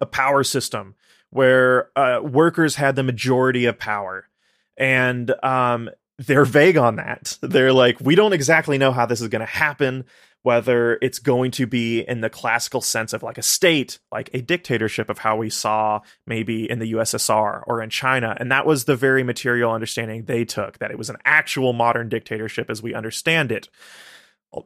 [0.00, 0.94] a power system
[1.30, 4.28] where uh, workers had the majority of power,
[4.76, 7.38] and um, they're vague on that.
[7.42, 10.04] They're like, we don't exactly know how this is going to happen
[10.42, 14.40] whether it's going to be in the classical sense of like a state, like a
[14.40, 18.36] dictatorship of how we saw maybe in the USSR or in China.
[18.40, 22.08] And that was the very material understanding they took, that it was an actual modern
[22.08, 23.68] dictatorship as we understand it.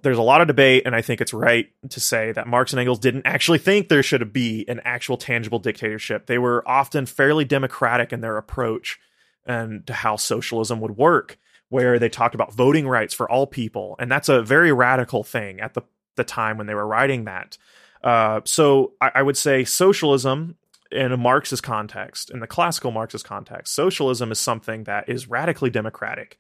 [0.02, 2.80] There's a lot of debate, and I think it's right to say that Marx and
[2.80, 6.24] Engels didn't actually think there should be an actual tangible dictatorship.
[6.24, 8.98] They were often fairly democratic in their approach
[9.44, 11.36] and to how socialism would work
[11.74, 15.58] where they talked about voting rights for all people, and that's a very radical thing
[15.58, 15.82] at the
[16.14, 17.58] the time when they were writing that.
[18.04, 20.56] Uh, so I, I would say socialism
[20.92, 25.70] in a Marxist context, in the classical Marxist context, socialism is something that is radically
[25.70, 26.38] democratic.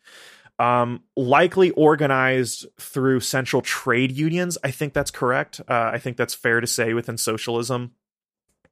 [0.60, 4.56] Um, likely organized through central trade unions.
[4.62, 5.60] I think that's correct.
[5.68, 7.90] Uh, I think that's fair to say within socialism.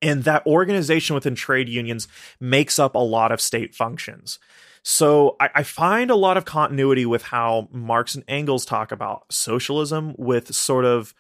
[0.01, 2.07] And that organization within trade unions
[2.39, 4.39] makes up a lot of state functions.
[4.83, 9.33] So I, I, find a lot of continuity with how Marx and Engels talk about
[9.33, 11.15] socialism with sort of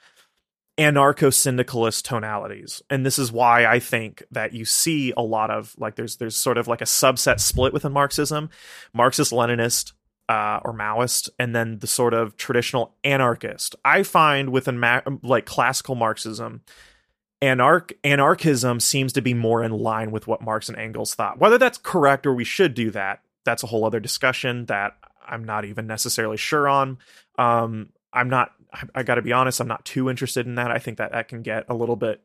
[0.78, 2.82] anarcho syndicalist tonalities.
[2.90, 6.36] And this is why I think that you see a lot of like there's there's
[6.36, 8.50] sort of like a subset split within Marxism,
[8.92, 9.92] Marxist Leninist
[10.28, 13.76] uh, or Maoist, and then the sort of traditional anarchist.
[13.84, 16.62] I find within ma- like classical Marxism,
[17.40, 21.38] anarch anarchism seems to be more in line with what Marx and Engels thought.
[21.38, 25.44] Whether that's correct or we should do that, that's a whole other discussion that I'm
[25.44, 26.98] not even necessarily sure on.
[27.38, 28.52] Um, I'm not.
[28.72, 29.60] I, I got to be honest.
[29.60, 30.70] I'm not too interested in that.
[30.70, 32.22] I think that that can get a little bit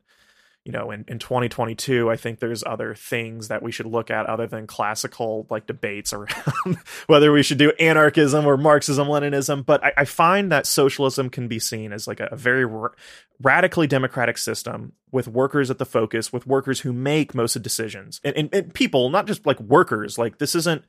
[0.68, 4.26] you know in, in 2022 i think there's other things that we should look at
[4.26, 6.28] other than classical like debates around
[7.08, 9.66] whether we should do anarchism or marxism leninism.
[9.66, 12.94] But I, I, find that socialism can be seen as like a, a very r-
[13.42, 18.22] radically democratic system with workers at the focus with workers who make most of decisions.
[18.24, 20.84] And, and, and people not just like workers like this isn't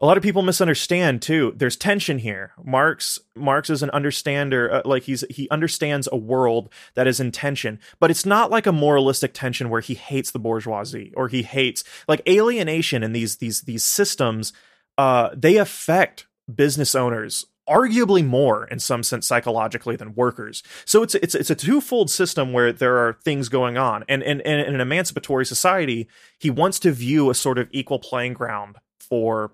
[0.00, 1.52] a lot of people misunderstand too.
[1.56, 2.52] There's tension here.
[2.62, 7.30] Marx Marx is an understander, uh, like he's he understands a world that is in
[7.30, 11.42] tension, but it's not like a moralistic tension where he hates the bourgeoisie or he
[11.42, 14.52] hates like alienation and these these these systems.
[14.98, 20.62] Uh, they affect business owners arguably more in some sense psychologically than workers.
[20.84, 24.04] So it's it's it's a twofold system where there are things going on.
[24.08, 27.98] And, and, and in an emancipatory society, he wants to view a sort of equal
[27.98, 29.52] playing ground for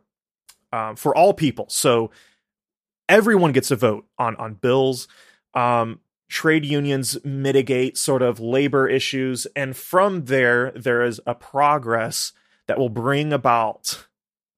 [0.72, 1.66] um, for all people.
[1.68, 2.10] So
[3.08, 5.08] everyone gets a vote on on bills.
[5.54, 12.32] Um, trade unions mitigate sort of labor issues, and from there, there is a progress
[12.66, 14.06] that will bring about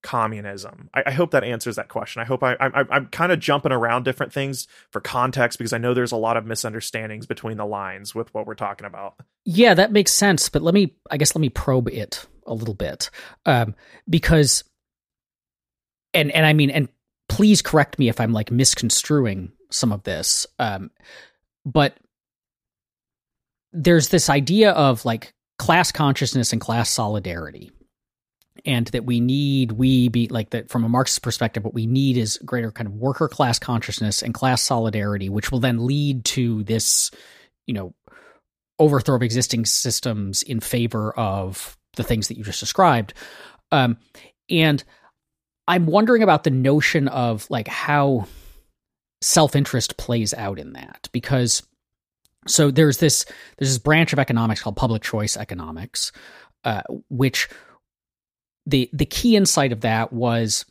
[0.02, 0.88] communism.
[0.94, 2.22] I, I hope that answers that question.
[2.22, 5.78] I hope I, I I'm kind of jumping around different things for context because I
[5.78, 9.14] know there's a lot of misunderstandings between the lines with what we're talking about.
[9.44, 10.48] Yeah, that makes sense.
[10.48, 13.10] But let me, I guess, let me probe it a little bit
[13.46, 13.74] um,
[14.08, 14.64] because
[16.14, 16.88] and and I mean, and
[17.28, 20.46] please correct me if I'm like misconstruing some of this.
[20.58, 20.90] Um,
[21.64, 21.96] but
[23.72, 27.70] there's this idea of like class consciousness and class solidarity
[28.64, 32.16] and that we need we be like that from a marxist perspective what we need
[32.16, 36.62] is greater kind of worker class consciousness and class solidarity which will then lead to
[36.64, 37.10] this
[37.66, 37.94] you know
[38.78, 43.14] overthrow of existing systems in favor of the things that you just described
[43.72, 43.96] um,
[44.48, 44.82] and
[45.70, 48.26] I'm wondering about the notion of like how
[49.22, 51.62] self-interest plays out in that because
[52.48, 53.24] so there's this
[53.56, 56.10] there's this branch of economics called public choice economics
[56.64, 57.48] uh, which
[58.66, 60.64] the the key insight of that was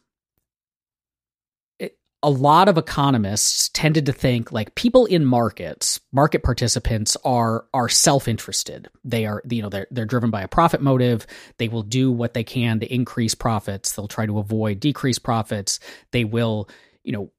[2.21, 7.87] a lot of economists tended to think like people in markets, market participants are are
[7.87, 8.89] self-interested.
[9.05, 11.25] They are you know they're they're driven by a profit motive.
[11.57, 13.93] They will do what they can to increase profits.
[13.93, 15.79] They'll try to avoid decrease profits.
[16.11, 16.69] They will,
[17.03, 17.31] you know,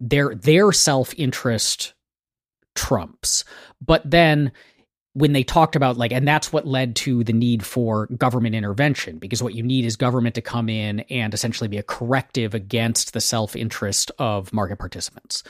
[0.00, 1.94] their their self-interest
[2.74, 3.44] trumps.
[3.80, 4.50] But then
[5.14, 9.18] when they talked about like and that's what led to the need for government intervention
[9.18, 13.12] because what you need is government to come in and essentially be a corrective against
[13.12, 15.42] the self-interest of market participants.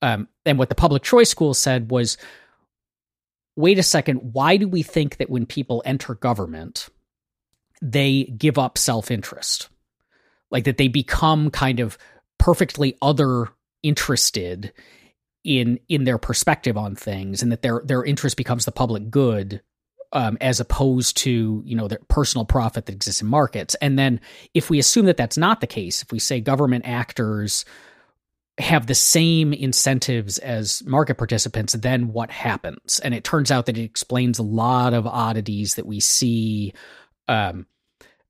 [0.00, 2.16] Um, and what the public choice school said was
[3.56, 6.88] wait a second why do we think that when people enter government
[7.82, 9.68] they give up self-interest?
[10.50, 11.98] Like that they become kind of
[12.38, 13.48] perfectly other
[13.82, 14.72] interested
[15.48, 19.62] in in their perspective on things and that their their interest becomes the public good
[20.12, 23.74] um, as opposed to you know their personal profit that exists in markets.
[23.76, 24.20] And then
[24.52, 27.64] if we assume that that's not the case if we say government actors
[28.58, 33.00] have the same incentives as market participants then what happens?
[33.02, 36.74] And it turns out that it explains a lot of oddities that we see
[37.26, 37.64] um,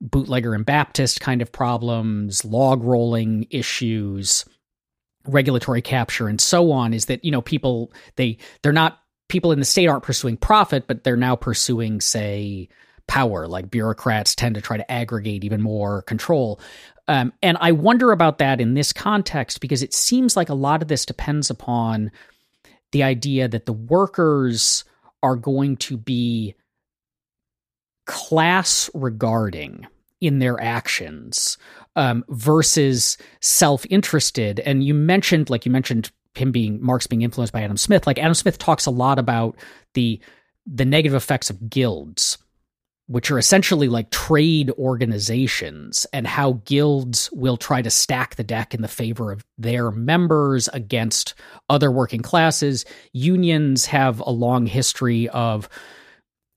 [0.01, 4.45] bootlegger and baptist kind of problems log rolling issues
[5.29, 9.59] regulatory capture and so on is that you know people they they're not people in
[9.59, 12.69] the state aren't pursuing profit but they're now pursuing say
[13.09, 13.49] power.
[13.49, 16.61] Like bureaucrats tend to try to aggregate even more control.
[17.09, 20.83] Um, and i wonder about that in this context because it seems like a lot
[20.83, 22.11] of this depends upon
[22.93, 24.85] the idea that the workers
[25.23, 26.55] are going to be
[28.05, 29.87] class regarding
[30.21, 31.59] in their actions
[31.97, 34.61] um, versus self-interested.
[34.61, 38.07] And you mentioned, like you mentioned, him being Marx being influenced by Adam Smith.
[38.07, 39.57] Like Adam Smith talks a lot about
[39.95, 40.21] the
[40.67, 42.39] the negative effects of guilds,
[43.07, 48.75] which are essentially like trade organizations, and how guilds will try to stack the deck
[48.75, 51.35] in the favor of their members against
[51.71, 52.85] other working classes.
[53.13, 55.69] Unions have a long history of,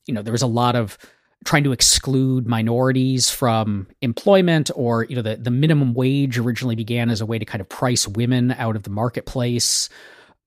[0.08, 0.98] you know, there was a lot of
[1.44, 7.10] trying to exclude minorities from employment or you know the, the minimum wage originally began
[7.10, 9.90] as a way to kind of price women out of the marketplace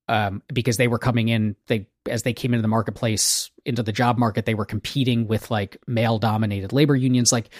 [0.09, 3.93] um, because they were coming in they as they came into the marketplace into the
[3.93, 7.33] job market they were competing with like male dominated labor unions.
[7.33, 7.51] Like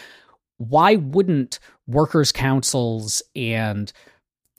[0.59, 3.93] why wouldn't workers councils and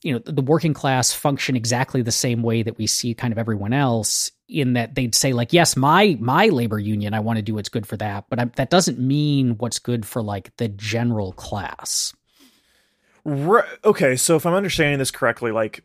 [0.05, 3.39] you know the working class function exactly the same way that we see kind of
[3.39, 7.41] everyone else in that they'd say like yes my my labor union i want to
[7.41, 10.67] do what's good for that but I, that doesn't mean what's good for like the
[10.69, 12.13] general class.
[13.25, 15.83] Right, okay so if i'm understanding this correctly like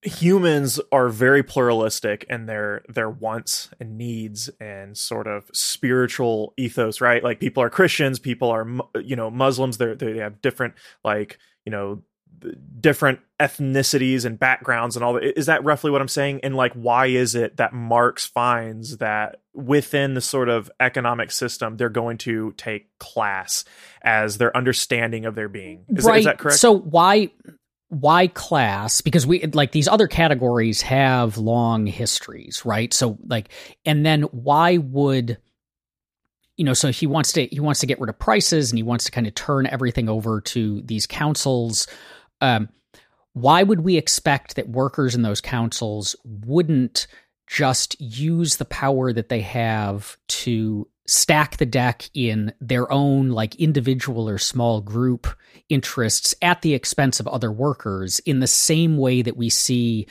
[0.00, 7.00] humans are very pluralistic in their their wants and needs and sort of spiritual ethos
[7.00, 7.22] right?
[7.22, 8.66] Like people are christians people are
[9.02, 10.74] you know muslims they they have different
[11.04, 12.02] like you know
[12.80, 15.38] different ethnicities and backgrounds and all that.
[15.38, 16.40] Is that roughly what I'm saying?
[16.42, 21.76] And like, why is it that Marx finds that within the sort of economic system,
[21.76, 23.64] they're going to take class
[24.02, 25.84] as their understanding of their being?
[25.88, 26.18] Is, right.
[26.18, 26.58] is that correct?
[26.58, 27.30] So why?
[27.88, 33.50] why class because we like these other categories have long histories right so like
[33.84, 35.38] and then why would
[36.56, 38.82] you know so he wants to he wants to get rid of prices and he
[38.82, 41.86] wants to kind of turn everything over to these councils
[42.40, 42.68] um,
[43.34, 47.06] why would we expect that workers in those councils wouldn't
[47.46, 53.54] just use the power that they have to stack the deck in their own like
[53.56, 55.26] individual or small group
[55.68, 60.06] interests at the expense of other workers in the same way that we see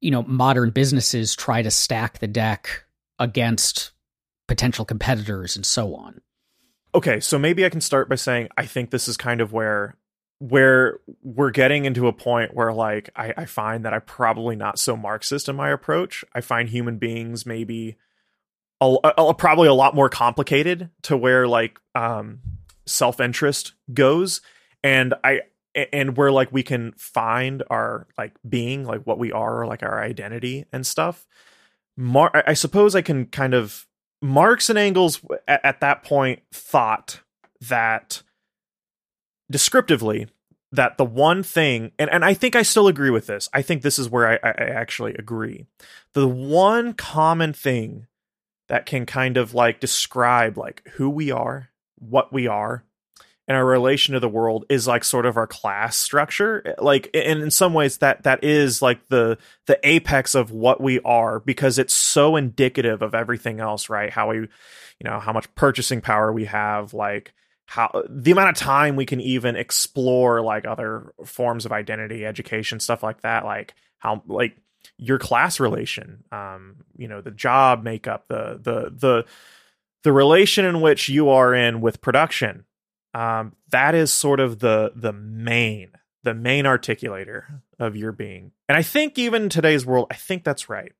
[0.00, 2.84] you know modern businesses try to stack the deck
[3.18, 3.92] against
[4.48, 6.20] potential competitors and so on?
[6.94, 9.96] Okay so maybe i can start by saying i think this is kind of where
[10.42, 14.76] where we're getting into a point where like I, I find that I'm probably not
[14.76, 16.24] so Marxist in my approach.
[16.34, 17.96] I find human beings maybe
[18.80, 22.40] a, a, probably a lot more complicated to where like um,
[22.86, 24.40] self interest goes,
[24.82, 25.42] and I
[25.76, 30.02] and where like we can find our like being, like what we are, like our
[30.02, 31.24] identity and stuff.
[31.96, 33.86] Mar- I suppose I can kind of
[34.20, 37.20] Marx and Engels at, at that point thought
[37.60, 38.24] that
[39.52, 40.26] descriptively
[40.72, 43.48] that the one thing and, and i think i still agree with this.
[43.52, 45.66] I think this is where I, I actually agree.
[46.14, 48.06] The one common thing
[48.68, 52.84] that can kind of like describe like who we are what we are
[53.48, 56.62] and our relation to the world is like sort of our class structure.
[56.64, 59.36] Eh, like and in some ways that that is like the
[59.66, 64.10] the apex of what we are because it's so indicative of everything else right?
[64.10, 64.48] How we you
[65.04, 67.34] know how much purchasing power we have like
[67.72, 72.78] how the amount of time we can even explore like other forms of identity education
[72.78, 74.54] stuff like that like how like
[74.98, 79.24] your class relation um you know the job makeup the the the
[80.02, 82.66] the relation in which you are in with production
[83.14, 85.92] um that is sort of the the main
[86.24, 88.52] the main articulator of your being.
[88.68, 90.92] And i think even today's world i think that's right.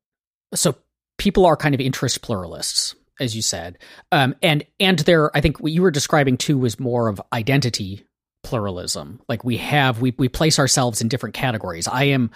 [0.55, 0.77] So
[1.18, 3.78] people are kind of interest pluralists as you said.
[4.10, 8.04] Um, and and there, I think what you were describing too was more of identity
[8.42, 9.20] pluralism.
[9.28, 11.88] Like we have, we we place ourselves in different categories.
[11.88, 12.30] I am.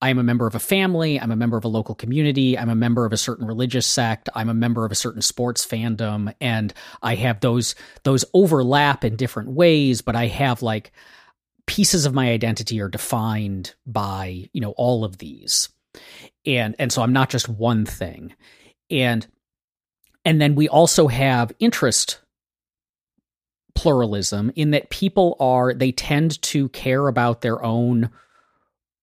[0.00, 1.20] I am a member of a family.
[1.20, 2.58] I'm a member of a local community.
[2.58, 4.28] I'm a member of a certain religious sect.
[4.34, 9.14] I'm a member of a certain sports fandom, and I have those those overlap in
[9.14, 10.02] different ways.
[10.02, 10.90] But I have like
[11.66, 15.68] pieces of my identity are defined by you know all of these,
[16.44, 18.34] and and so I'm not just one thing.
[18.90, 19.24] And
[20.24, 22.20] and then we also have interest
[23.74, 28.10] pluralism in that people are, they tend to care about their own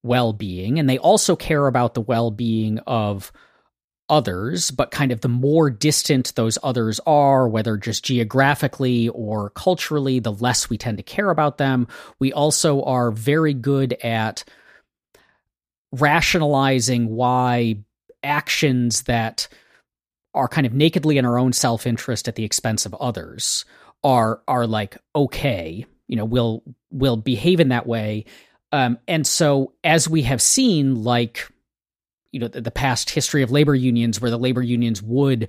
[0.03, 3.31] well being, and they also care about the well being of
[4.09, 10.19] others, but kind of the more distant those others are, whether just geographically or culturally,
[10.19, 11.87] the less we tend to care about them.
[12.17, 14.43] We also are very good at
[15.91, 17.77] rationalizing why
[18.23, 19.47] actions that
[20.33, 23.65] are kind of nakedly in our own self-interest at the expense of others
[24.03, 28.25] are are like okay you know will will behave in that way.
[28.71, 31.49] Um, and so as we have seen like
[32.31, 35.47] you know the, the past history of labor unions where the labor unions would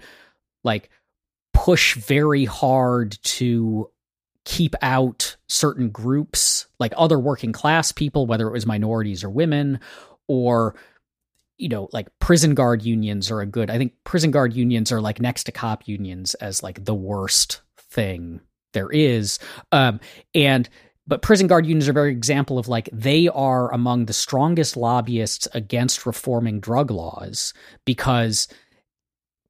[0.63, 0.91] like
[1.53, 3.91] push very hard to
[4.45, 9.79] keep out certain groups like other working class people whether it was minorities or women
[10.29, 10.75] or
[11.61, 13.71] you know, like prison guard unions are a good.
[13.71, 17.61] I think prison guard unions are like next to cop unions as like the worst
[17.77, 18.41] thing
[18.73, 19.39] there is.
[19.73, 20.01] Um,
[20.35, 20.69] and
[21.07, 24.77] but prison guard unions are a very example of like they are among the strongest
[24.77, 27.53] lobbyists against reforming drug laws
[27.85, 28.49] because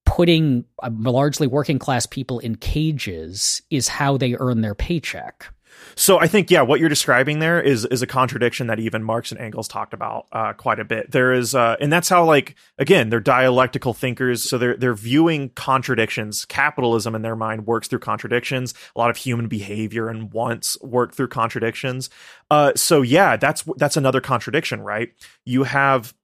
[0.06, 5.52] putting uh, largely working class people in cages is how they earn their paycheck.
[5.94, 9.32] So I think yeah, what you're describing there is is a contradiction that even Marx
[9.32, 11.10] and Engels talked about uh, quite a bit.
[11.10, 15.50] There is, uh, and that's how like again they're dialectical thinkers, so they're they're viewing
[15.50, 16.44] contradictions.
[16.44, 18.74] Capitalism in their mind works through contradictions.
[18.94, 22.10] A lot of human behavior and wants work through contradictions.
[22.50, 25.10] Uh, so yeah, that's that's another contradiction, right?
[25.44, 26.14] You have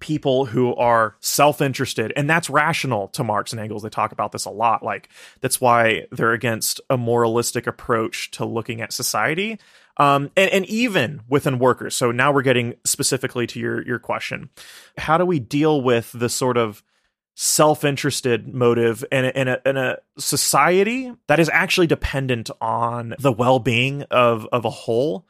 [0.00, 3.82] people who are self-interested and that's rational to marx and engels.
[3.82, 4.82] They talk about this a lot.
[4.82, 5.08] Like
[5.40, 9.58] that's why they're against a moralistic approach to looking at society.
[9.96, 11.96] Um, and, and even within workers.
[11.96, 14.48] So now we're getting specifically to your your question.
[14.96, 16.84] How do we deal with the sort of
[17.34, 23.32] self-interested motive in a, in a, in a society that is actually dependent on the
[23.32, 25.26] well-being of of a whole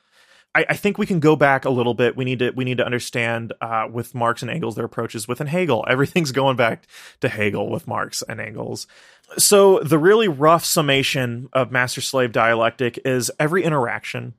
[0.59, 2.17] I, I, think we can go back a little bit.
[2.17, 5.47] We need to we need to understand uh, with Marx and Engels their approaches within
[5.47, 5.85] Hegel.
[5.89, 6.89] Everything's going back
[7.21, 8.89] to Hegel with Marx and Engels.
[9.37, 14.35] So the really rough summation of master slave dialectic is every interaction,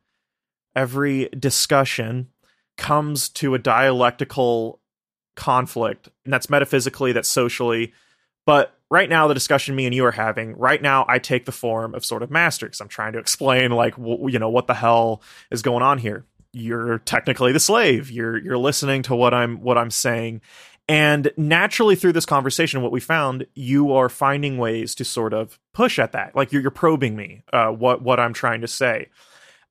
[0.76, 2.28] every discussion
[2.76, 4.82] comes to a dialectical
[5.36, 7.94] conflict, and that's metaphysically, that's socially,
[8.46, 11.52] but right now the discussion me and you are having right now i take the
[11.52, 14.68] form of sort of master because i'm trying to explain like w- you know what
[14.68, 15.22] the hell
[15.52, 16.26] is going on here.
[16.52, 18.10] You're technically the slave.
[18.10, 20.42] You're you're listening to what i'm what i'm saying.
[20.88, 25.60] And naturally through this conversation what we found you are finding ways to sort of
[25.74, 26.36] push at that.
[26.36, 29.10] Like you're, you're probing me uh, what what i'm trying to say.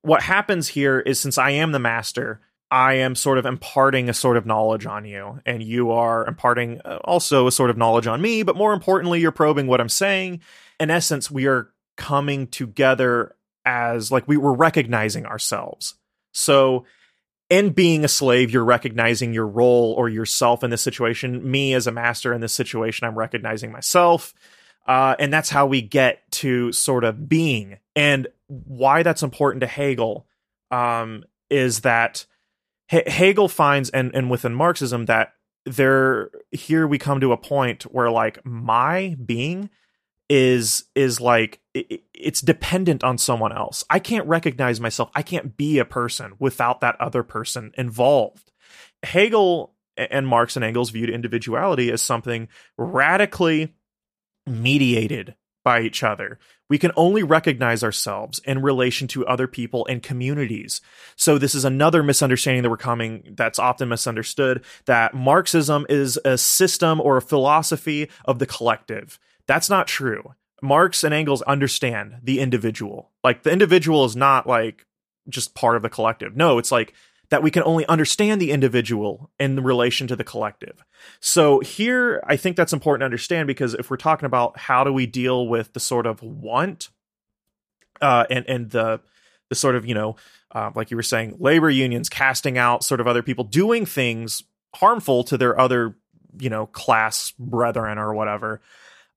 [0.02, 2.40] What happens here is since i am the master
[2.70, 6.80] I am sort of imparting a sort of knowledge on you, and you are imparting
[6.84, 9.88] uh, also a sort of knowledge on me, but more importantly, you're probing what I'm
[9.88, 10.40] saying.
[10.78, 15.94] In essence, we are coming together as like we were recognizing ourselves.
[16.32, 16.84] So,
[17.48, 21.50] in being a slave, you're recognizing your role or yourself in this situation.
[21.50, 24.34] Me as a master in this situation, I'm recognizing myself.
[24.86, 27.78] Uh, and that's how we get to sort of being.
[27.96, 30.26] And why that's important to Hegel
[30.70, 32.26] um, is that
[32.88, 35.34] Hegel finds, and and within Marxism, that
[35.64, 39.70] there here we come to a point where like my being
[40.28, 43.84] is is like it, it's dependent on someone else.
[43.90, 45.10] I can't recognize myself.
[45.14, 48.52] I can't be a person without that other person involved.
[49.02, 53.74] Hegel and Marx and Engels viewed individuality as something radically
[54.46, 55.34] mediated
[55.68, 56.38] by each other.
[56.70, 60.80] We can only recognize ourselves in relation to other people and communities.
[61.14, 66.38] So this is another misunderstanding that we're coming that's often misunderstood that Marxism is a
[66.38, 69.18] system or a philosophy of the collective.
[69.46, 70.32] That's not true.
[70.62, 73.10] Marx and Engels understand the individual.
[73.22, 74.86] Like the individual is not like
[75.28, 76.34] just part of the collective.
[76.34, 76.94] No, it's like
[77.30, 80.82] that we can only understand the individual in relation to the collective.
[81.20, 84.92] So here, I think that's important to understand because if we're talking about how do
[84.92, 86.88] we deal with the sort of want
[88.00, 89.00] uh, and and the
[89.48, 90.16] the sort of you know
[90.52, 94.42] uh, like you were saying labor unions casting out sort of other people doing things
[94.74, 95.96] harmful to their other
[96.38, 98.60] you know class brethren or whatever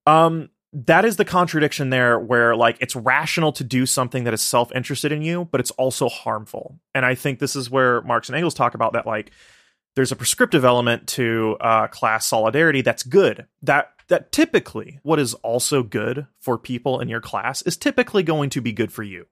[0.06, 4.40] um that is the contradiction there where like it's rational to do something that is
[4.40, 6.78] self-interested in you but it's also harmful.
[6.94, 9.32] And i think this is where marx and engels talk about that like
[9.94, 13.46] there's a prescriptive element to uh, class solidarity that's good.
[13.62, 18.50] That that typically what is also good for people in your class is typically going
[18.50, 19.26] to be good for you.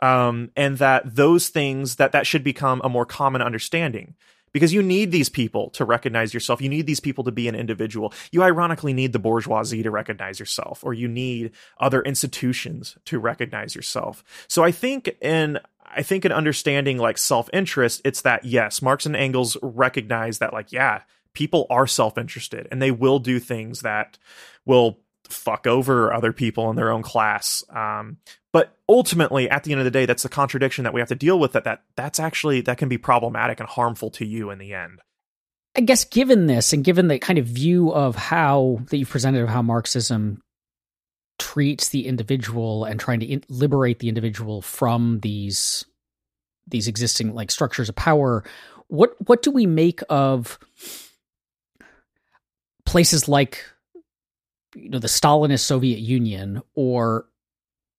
[0.00, 4.14] Um, and that those things that that should become a more common understanding
[4.54, 6.62] because you need these people to recognize yourself.
[6.62, 8.14] You need these people to be an individual.
[8.30, 13.74] You ironically need the bourgeoisie to recognize yourself, or you need other institutions to recognize
[13.74, 14.24] yourself.
[14.48, 19.04] So I think in I think in understanding like self interest, it's that yes, Marx
[19.04, 21.02] and Engels recognize that like yeah,
[21.34, 24.18] people are self interested and they will do things that
[24.64, 27.64] will fuck over other people in their own class.
[27.70, 28.18] Um,
[28.52, 31.14] but ultimately, at the end of the day, that's the contradiction that we have to
[31.14, 31.52] deal with.
[31.52, 35.00] That that that's actually that can be problematic and harmful to you in the end.
[35.76, 39.42] I guess given this and given the kind of view of how that you've presented
[39.42, 40.40] of how Marxism
[41.38, 45.84] treats the individual and trying to in- liberate the individual from these
[46.66, 48.44] these existing like structures of power,
[48.88, 50.58] what what do we make of
[52.86, 53.64] places like
[54.74, 57.26] you know the Stalinist Soviet Union or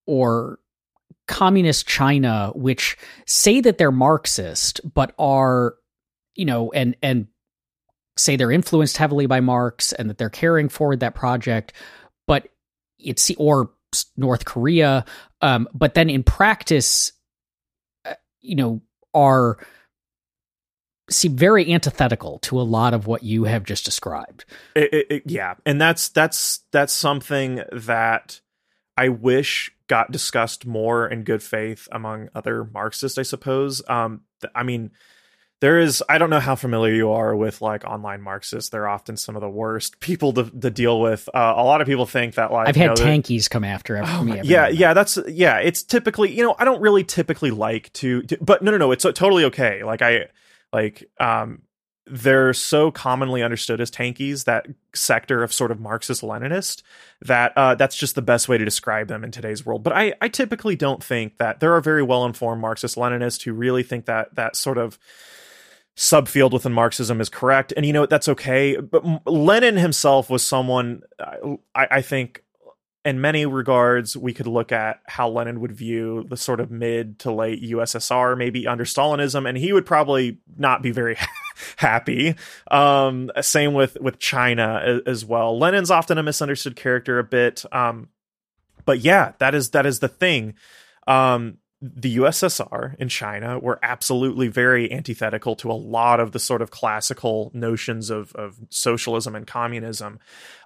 [0.05, 0.59] or
[1.27, 5.75] communist China, which say that they're Marxist, but are
[6.35, 7.27] you know and and
[8.17, 11.73] say they're influenced heavily by Marx and that they're carrying forward that project,
[12.27, 12.47] but
[12.97, 13.71] it's or
[14.17, 15.05] North Korea,
[15.41, 17.11] um, but then in practice,
[18.05, 18.81] uh, you know,
[19.13, 19.57] are
[21.09, 24.45] seem very antithetical to a lot of what you have just described.
[24.75, 28.41] It, it, it, yeah, and that's that's that's something that
[28.97, 33.17] I wish got discussed more in good faith among other Marxists.
[33.17, 33.81] I suppose.
[33.87, 34.21] Um,
[34.53, 34.91] I mean,
[35.61, 39.15] there is i don't know how familiar you are with like online marxists they're often
[39.15, 42.35] some of the worst people to, to deal with uh, a lot of people think
[42.35, 45.57] that like i've had you know, tankies come after oh me yeah yeah that's yeah
[45.57, 48.91] it's typically you know i don't really typically like to, to but no no no
[48.91, 50.27] it's totally okay like i
[50.75, 51.61] like um
[52.07, 56.83] they're so commonly understood as tankies that sector of sort of marxist leninist
[57.21, 59.83] that uh, that's just the best way to describe them in today's world.
[59.83, 63.53] But i i typically don't think that there are very well informed marxist leninists who
[63.53, 64.99] really think that that sort of
[65.95, 68.77] subfield within Marxism is correct, and you know that's okay.
[68.77, 71.03] But Lenin himself was someone
[71.73, 72.43] I, I, think,
[73.05, 77.19] in many regards, we could look at how Lenin would view the sort of mid
[77.19, 81.15] to late USSR, maybe under Stalinism, and he would probably not be very
[81.77, 82.35] happy.
[82.71, 85.57] Um, same with with China as well.
[85.57, 88.09] Lenin's often a misunderstood character a bit, um,
[88.85, 90.55] but yeah, that is that is the thing.
[91.05, 96.61] Um, the USSR and China were absolutely very antithetical to a lot of the sort
[96.61, 100.19] of classical notions of, of socialism and communism.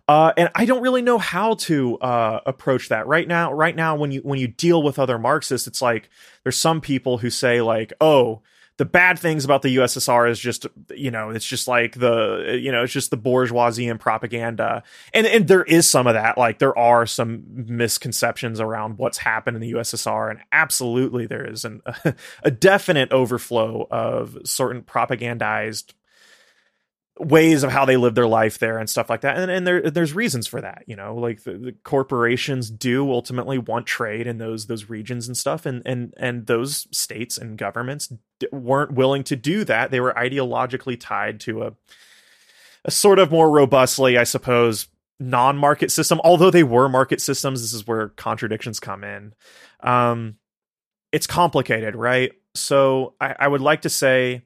[0.10, 3.54] Uh, and I don't really know how to uh, approach that right now.
[3.54, 6.10] Right now, when you when you deal with other Marxists, it's like
[6.42, 8.42] there's some people who say like, "Oh,
[8.78, 12.72] the bad things about the USSR is just you know it's just like the you
[12.72, 14.82] know it's just the bourgeoisie and propaganda
[15.14, 19.58] and and there is some of that like there are some misconceptions around what's happened
[19.58, 21.82] in the USSR and absolutely there is an,
[22.44, 25.94] a definite overflow of certain propagandized
[27.20, 29.38] ways of how they live their life there and stuff like that.
[29.38, 33.58] And, and there, there's reasons for that, you know, like the, the, corporations do ultimately
[33.58, 35.66] want trade in those, those regions and stuff.
[35.66, 39.92] And, and, and those states and governments d- weren't willing to do that.
[39.92, 41.74] They were ideologically tied to a,
[42.86, 44.88] a sort of more robustly, I suppose,
[45.20, 47.62] non-market system, although they were market systems.
[47.62, 49.34] This is where contradictions come in.
[49.82, 50.36] Um,
[51.12, 52.32] it's complicated, right?
[52.56, 54.44] So I, I would like to say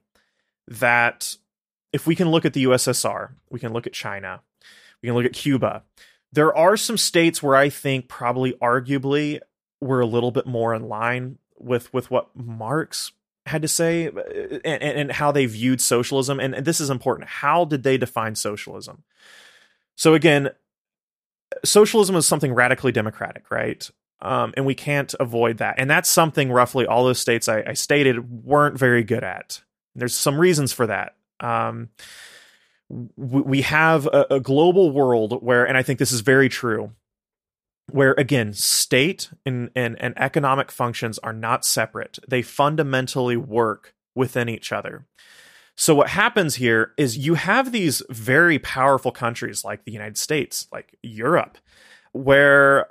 [0.67, 1.35] that
[1.93, 4.41] if we can look at the USSR, we can look at China,
[5.01, 5.83] we can look at Cuba.
[6.31, 9.39] There are some states where I think probably arguably
[9.79, 13.11] we're a little bit more in line with with what Marx
[13.45, 16.39] had to say uh, and, and how they viewed socialism.
[16.39, 17.29] And this is important.
[17.29, 19.03] How did they define socialism?
[19.95, 20.49] So again,
[21.63, 23.87] socialism is something radically democratic, right?
[24.21, 25.75] Um, and we can't avoid that.
[25.77, 29.61] And that's something roughly all those states I, I stated weren't very good at.
[29.93, 31.15] There's some reasons for that.
[31.43, 31.89] Um,
[33.15, 36.91] we have a, a global world where, and I think this is very true,
[37.91, 42.19] where again state and, and, and economic functions are not separate.
[42.27, 45.05] They fundamentally work within each other.
[45.75, 50.67] So what happens here is you have these very powerful countries like the united states
[50.71, 51.57] like europe
[52.11, 52.87] where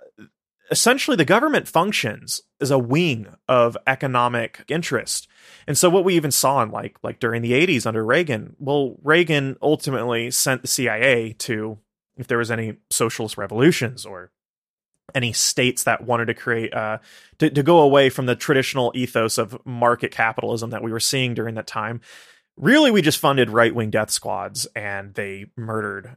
[0.73, 5.29] essentially the government functions as a wing of economic interest
[5.67, 8.97] and so what we even saw in like like during the 80s under Reagan, well
[9.03, 11.79] Reagan ultimately sent the CIA to
[12.17, 14.31] if there was any socialist revolutions or
[15.15, 16.99] any states that wanted to create uh
[17.39, 21.35] to, to go away from the traditional ethos of market capitalism that we were seeing
[21.35, 22.01] during that time.
[22.57, 26.17] Really we just funded right-wing death squads and they murdered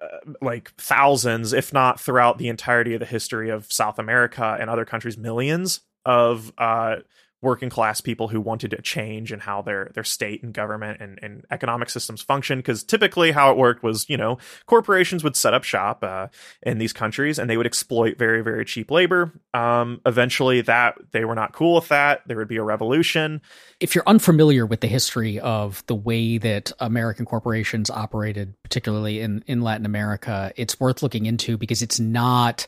[0.00, 4.68] uh, like thousands, if not throughout the entirety of the history of South America and
[4.68, 6.96] other countries, millions of uh,
[7.42, 11.18] working class people who wanted to change and how their their state and government and,
[11.22, 12.58] and economic systems function.
[12.58, 16.28] Because typically how it worked was you know corporations would set up shop uh,
[16.62, 19.32] in these countries and they would exploit very very cheap labor.
[19.54, 22.22] Um, eventually that they were not cool with that.
[22.26, 23.40] There would be a revolution.
[23.80, 29.42] If you're unfamiliar with the history of the way that american corporations operated particularly in
[29.46, 32.66] in latin america it's worth looking into because it's not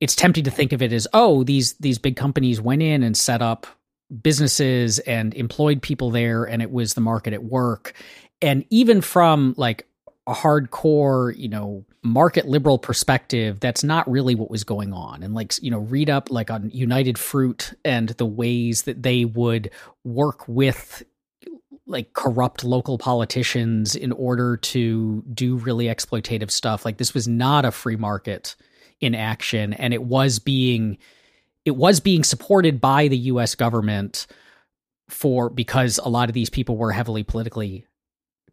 [0.00, 3.16] it's tempting to think of it as oh these these big companies went in and
[3.16, 3.66] set up
[4.22, 7.94] businesses and employed people there and it was the market at work.
[8.42, 9.86] And even from like
[10.26, 15.22] a hardcore you know market liberal perspective that's not really what was going on.
[15.22, 19.24] And like you know read up like on united fruit and the ways that they
[19.24, 19.70] would
[20.04, 21.02] work with
[21.86, 26.84] like corrupt local politicians in order to do really exploitative stuff.
[26.84, 28.54] Like this was not a free market
[29.00, 30.98] in action and it was being
[31.64, 34.26] it was being supported by the US government
[35.08, 37.84] for because a lot of these people were heavily politically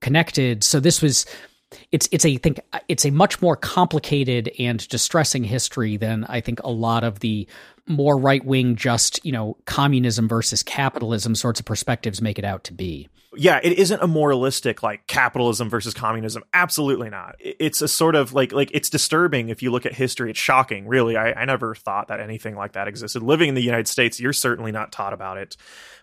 [0.01, 0.63] connected.
[0.63, 1.25] So this was
[1.91, 6.41] it's it's a I think it's a much more complicated and distressing history than I
[6.41, 7.47] think a lot of the
[7.87, 12.63] more right wing, just you know, communism versus capitalism sorts of perspectives make it out
[12.65, 13.09] to be.
[13.37, 16.43] Yeah, it isn't a moralistic like capitalism versus communism.
[16.53, 17.35] Absolutely not.
[17.39, 20.31] It's a sort of like like it's disturbing if you look at history.
[20.31, 21.15] It's shocking, really.
[21.15, 23.23] I, I never thought that anything like that existed.
[23.23, 25.55] Living in the United States, you're certainly not taught about it.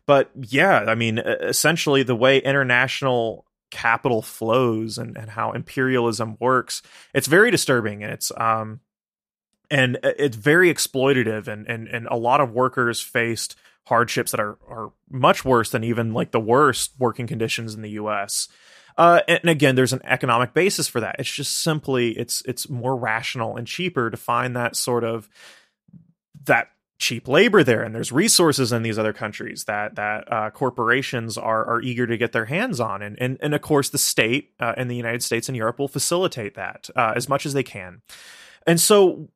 [0.06, 6.80] But yeah, I mean, essentially the way international capital flows and, and how imperialism works.
[7.12, 8.80] It's very disturbing and it's um
[9.70, 13.56] and it's very exploitative and and and a lot of workers faced
[13.86, 17.90] hardships that are are much worse than even like the worst working conditions in the
[17.90, 18.48] US.
[18.96, 21.16] Uh, and again, there's an economic basis for that.
[21.18, 25.28] It's just simply it's it's more rational and cheaper to find that sort of
[26.44, 26.68] that
[26.98, 31.64] cheap labor there and there's resources in these other countries that that uh, corporations are
[31.66, 34.74] are eager to get their hands on and and, and of course the state uh,
[34.76, 38.00] in the United States and Europe will facilitate that uh, as much as they can
[38.64, 39.28] and so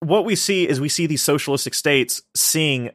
[0.00, 2.90] what we see is we see these socialistic states seeing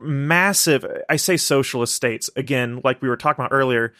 [0.00, 3.92] massive I say socialist states again like we were talking about earlier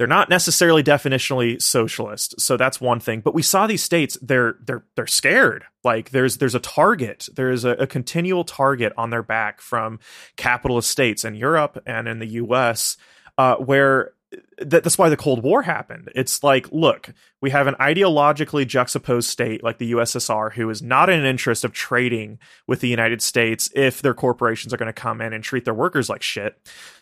[0.00, 3.20] they're not necessarily definitionally socialist, so that's one thing.
[3.20, 5.64] But we saw these states; they're they're they're scared.
[5.84, 10.00] Like there's there's a target, there is a, a continual target on their back from
[10.36, 12.96] capitalist states in Europe and in the U.S.
[13.36, 14.12] Uh, where
[14.58, 16.10] that, that's why the Cold War happened.
[16.14, 21.10] It's like, look, we have an ideologically juxtaposed state like the USSR who is not
[21.10, 24.92] in an interest of trading with the United States if their corporations are going to
[24.92, 26.56] come in and treat their workers like shit.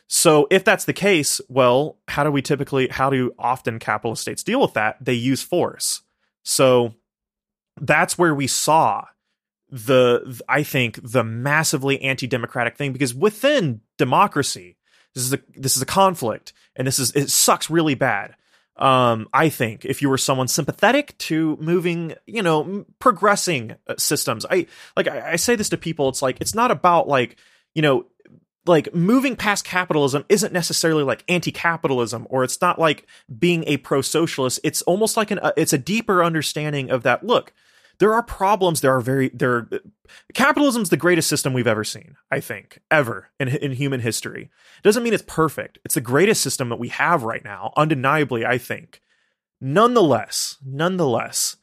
[0.07, 4.43] So if that's the case, well, how do we typically, how do often capitalist states
[4.43, 4.97] deal with that?
[5.01, 6.01] They use force.
[6.45, 6.95] So
[7.79, 9.05] that's where we saw
[9.69, 14.78] the, I think, the massively anti-democratic thing because within democracy,
[15.15, 18.35] this is a this is a conflict, and this is it sucks really bad.
[18.77, 24.47] Um, I think if you were someone sympathetic to moving, you know, progressing uh, systems,
[24.49, 26.09] I like I, say this to people.
[26.09, 27.37] It's like it's not about like
[27.75, 28.07] you know
[28.67, 33.07] like moving past capitalism isn't necessarily like anti-capitalism or it's not like
[33.39, 37.55] being a pro-socialist it's almost like an uh, it's a deeper understanding of that look
[38.01, 39.69] there are problems there are very there Are,
[40.35, 44.51] capitalism's the greatest system we've ever seen i think ever in in human history.
[44.83, 45.79] Doesn't mean it's perfect.
[45.85, 49.01] It's the greatest system that we have right now undeniably i think.
[49.61, 51.58] Nonetheless nonetheless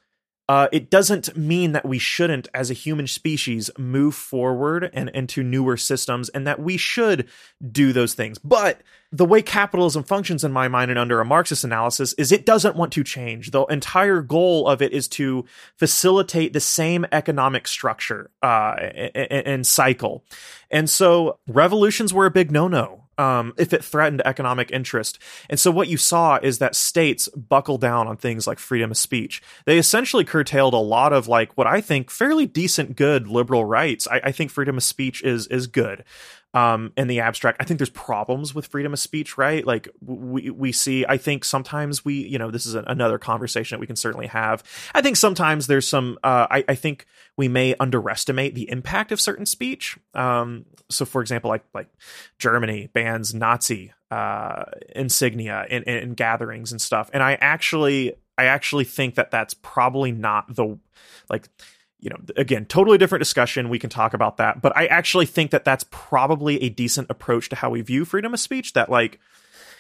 [0.48, 5.42] uh, it doesn't mean that we shouldn't, as a human species, move forward and into
[5.42, 7.28] newer systems and that we should
[7.72, 8.38] do those things.
[8.38, 8.82] But
[9.12, 12.76] the way capitalism functions, in my mind, and under a Marxist analysis, is it doesn't
[12.76, 13.52] want to change.
[13.52, 15.46] The entire goal of it is to
[15.78, 18.76] facilitate the same economic structure uh,
[19.16, 20.24] and, and cycle.
[20.70, 25.20] And so revolutions were a big no no um, if it threatened economic interest.
[25.50, 28.98] And so what you saw is that states buckle down on things like freedom of
[28.98, 29.42] speech.
[29.66, 34.08] They essentially curtailed a lot of like what I think fairly decent, good liberal rights.
[34.10, 36.04] I, I think freedom of speech is is good
[36.56, 37.62] um, in the abstract.
[37.62, 39.68] I think there's problems with freedom of speech, right?
[39.68, 41.06] Like we we see.
[41.08, 44.64] I think sometimes we, you know, this is another conversation that we can certainly have.
[44.96, 46.18] I think sometimes there's some.
[46.24, 50.00] Uh, I, I think we may underestimate the impact of certain speech.
[50.14, 51.90] Um, so, for example, like like
[52.40, 54.64] Germany bans Nazi uh,
[54.96, 59.54] insignia in, in, in gatherings and stuff, and I actually I actually think that that's
[59.56, 60.80] probably not the
[61.30, 61.50] like
[62.06, 63.68] you know, again, totally different discussion.
[63.68, 64.62] We can talk about that.
[64.62, 68.32] But I actually think that that's probably a decent approach to how we view freedom
[68.32, 68.74] of speech.
[68.74, 69.20] That, like,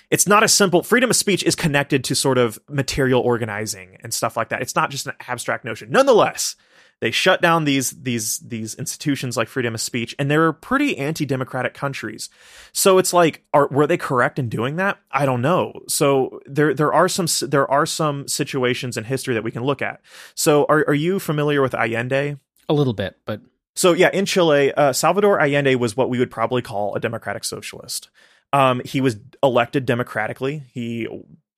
[0.09, 4.11] it's not a simple freedom of speech is connected to sort of material organizing and
[4.11, 4.63] stuff like that.
[4.63, 5.91] It's not just an abstract notion.
[5.91, 6.55] Nonetheless,
[7.02, 11.74] they shut down these these these institutions like freedom of speech, and they're pretty anti-democratic
[11.74, 12.30] countries.
[12.72, 14.98] So it's like, are were they correct in doing that?
[15.12, 15.74] I don't know.
[15.88, 19.82] So there there are some there are some situations in history that we can look
[19.82, 20.02] at.
[20.36, 22.38] So are are you familiar with Allende?
[22.68, 23.41] A little bit, but
[23.76, 27.43] so yeah, in Chile, uh, Salvador Allende was what we would probably call a democratic
[27.43, 28.10] socialist.
[28.54, 30.64] Um, he was elected democratically.
[30.72, 31.08] He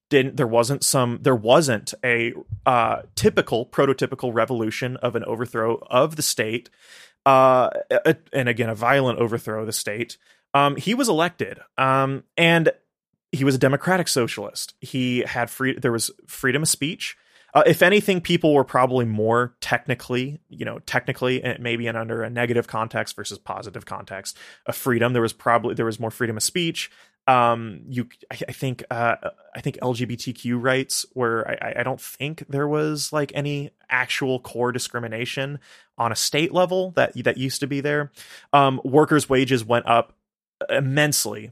[0.09, 2.33] didn't there wasn't some there wasn't a
[2.65, 6.69] uh, typical prototypical revolution of an overthrow of the state
[7.25, 10.17] uh, a, and again a violent overthrow of the state.
[10.53, 12.71] Um, he was elected um, and
[13.31, 14.73] he was a democratic socialist.
[14.79, 17.17] He had free there was freedom of speech.
[17.53, 22.23] Uh, if anything people were probably more technically you know technically and maybe in under
[22.23, 25.11] a negative context versus positive context of freedom.
[25.11, 26.89] There was probably there was more freedom of speech
[27.27, 29.15] um you i, think uh
[29.55, 34.71] i think lgbtq rights where I, I don't think there was like any actual core
[34.71, 35.59] discrimination
[35.97, 38.11] on a state level that that used to be there
[38.53, 40.13] um workers wages went up
[40.69, 41.51] immensely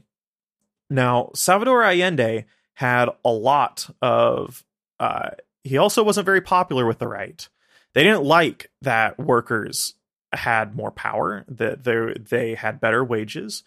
[0.88, 4.64] now salvador allende had a lot of
[4.98, 5.30] uh
[5.66, 7.48] he also wasn't very popular with the right.
[7.92, 9.94] They didn't like that workers
[10.32, 13.64] had more power, that they they had better wages.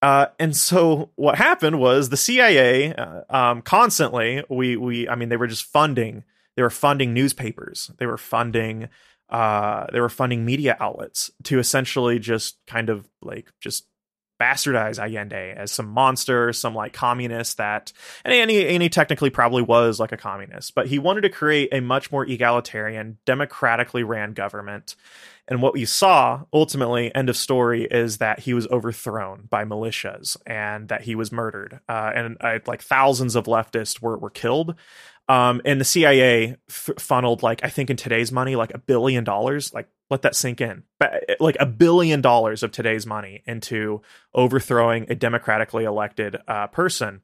[0.00, 5.28] Uh, and so what happened was the CIA uh, um, constantly we we I mean
[5.28, 6.22] they were just funding
[6.56, 8.88] they were funding newspapers they were funding
[9.28, 13.86] uh, they were funding media outlets to essentially just kind of like just
[14.40, 17.92] bastardize Allende as some monster, some like communist that,
[18.24, 21.80] and and he technically probably was like a communist, but he wanted to create a
[21.80, 24.94] much more egalitarian, democratically ran government.
[25.48, 30.36] And what we saw ultimately, end of story, is that he was overthrown by militias
[30.46, 31.80] and that he was murdered.
[31.88, 34.74] Uh, and uh, like thousands of leftists were, were killed.
[35.28, 39.24] Um, and the CIA f- funneled like I think in today's money like a billion
[39.24, 39.72] dollars.
[39.74, 40.84] Like let that sink in.
[40.98, 44.00] But Like a billion dollars of today's money into
[44.34, 47.22] overthrowing a democratically elected uh, person.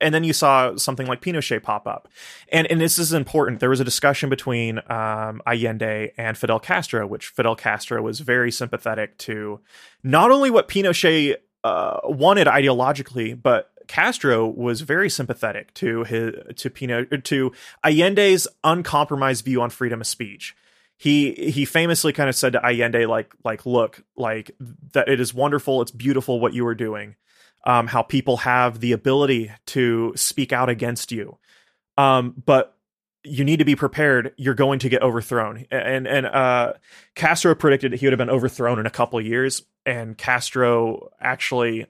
[0.00, 2.08] And then you saw something like Pinochet pop up,
[2.50, 3.60] and and this is important.
[3.60, 8.50] There was a discussion between um, Allende and Fidel Castro, which Fidel Castro was very
[8.50, 9.60] sympathetic to,
[10.02, 16.70] not only what Pinochet uh, wanted ideologically, but Castro was very sympathetic to his to
[16.70, 17.52] Pino to
[17.84, 20.54] Allende's uncompromised view on freedom of speech.
[20.96, 24.52] He he famously kind of said to Allende like like look like
[24.92, 27.16] that it is wonderful it's beautiful what you are doing
[27.64, 31.38] um, how people have the ability to speak out against you
[31.98, 32.76] um, but
[33.22, 36.72] you need to be prepared you're going to get overthrown and and uh,
[37.14, 41.86] Castro predicted that he would have been overthrown in a couple years and Castro actually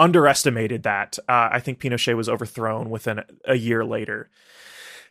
[0.00, 1.18] underestimated that.
[1.28, 4.30] Uh, I think Pinochet was overthrown within a year later.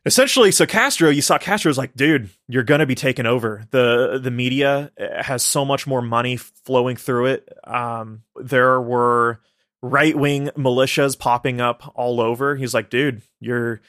[0.06, 3.66] Essentially, so Castro, you saw Castro was like, dude, you're gonna be taken over.
[3.72, 7.50] the The media has so much more money flowing through it.
[7.66, 9.42] Um, there were
[9.82, 12.56] right wing militias popping up all over.
[12.56, 13.82] He's like, dude, you're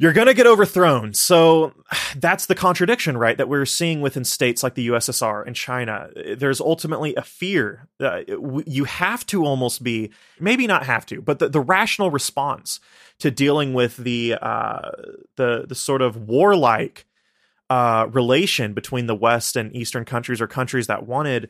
[0.00, 1.12] you're going to get overthrown.
[1.12, 1.72] So
[2.16, 3.36] that's the contradiction, right?
[3.36, 6.10] That we're seeing within states like the USSR and China.
[6.36, 7.88] There's ultimately a fear.
[8.00, 8.20] Uh,
[8.64, 12.80] you have to almost be, maybe not have to, but the, the rational response
[13.18, 14.90] to dealing with the uh,
[15.36, 17.04] the the sort of warlike
[17.68, 21.48] uh, relation between the West and Eastern countries or countries that wanted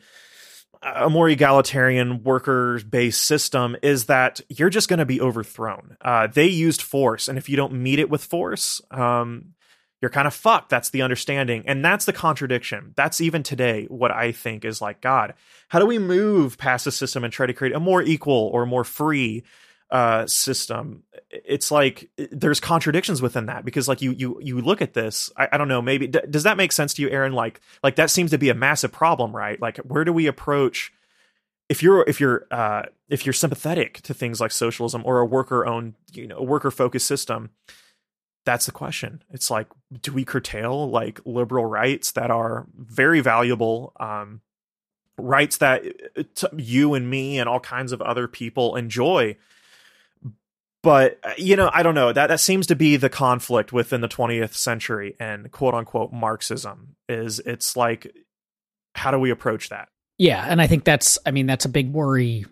[0.82, 5.96] a more egalitarian worker based system is that you're just going to be overthrown.
[6.00, 9.54] Uh, they used force, and if you don't meet it with force, um,
[10.00, 10.70] you're kind of fucked.
[10.70, 11.64] That's the understanding.
[11.66, 12.92] And that's the contradiction.
[12.96, 15.34] That's even today what I think is like, God,
[15.68, 18.64] how do we move past the system and try to create a more equal or
[18.64, 19.42] more free
[19.90, 24.94] uh, system, it's like there's contradictions within that because like you you you look at
[24.94, 27.32] this, I, I don't know, maybe d- does that make sense to you, Aaron?
[27.32, 29.60] Like like that seems to be a massive problem, right?
[29.60, 30.92] Like where do we approach?
[31.68, 35.66] If you're if you're uh, if you're sympathetic to things like socialism or a worker
[35.66, 37.50] owned you know worker focused system,
[38.48, 39.22] that's the question.
[39.30, 39.66] It's like,
[40.00, 44.40] do we curtail like liberal rights that are very valuable, um,
[45.18, 45.84] rights that
[46.16, 49.36] uh, you and me and all kinds of other people enjoy?
[50.82, 52.12] But uh, you know i don't know.
[52.12, 56.96] That that seems to be the conflict within the 20th century and quote unquote marxism
[57.08, 58.14] is it's like
[58.94, 59.88] how do we approach that?
[60.18, 62.44] Yeah and i think that's i mean that's a big worry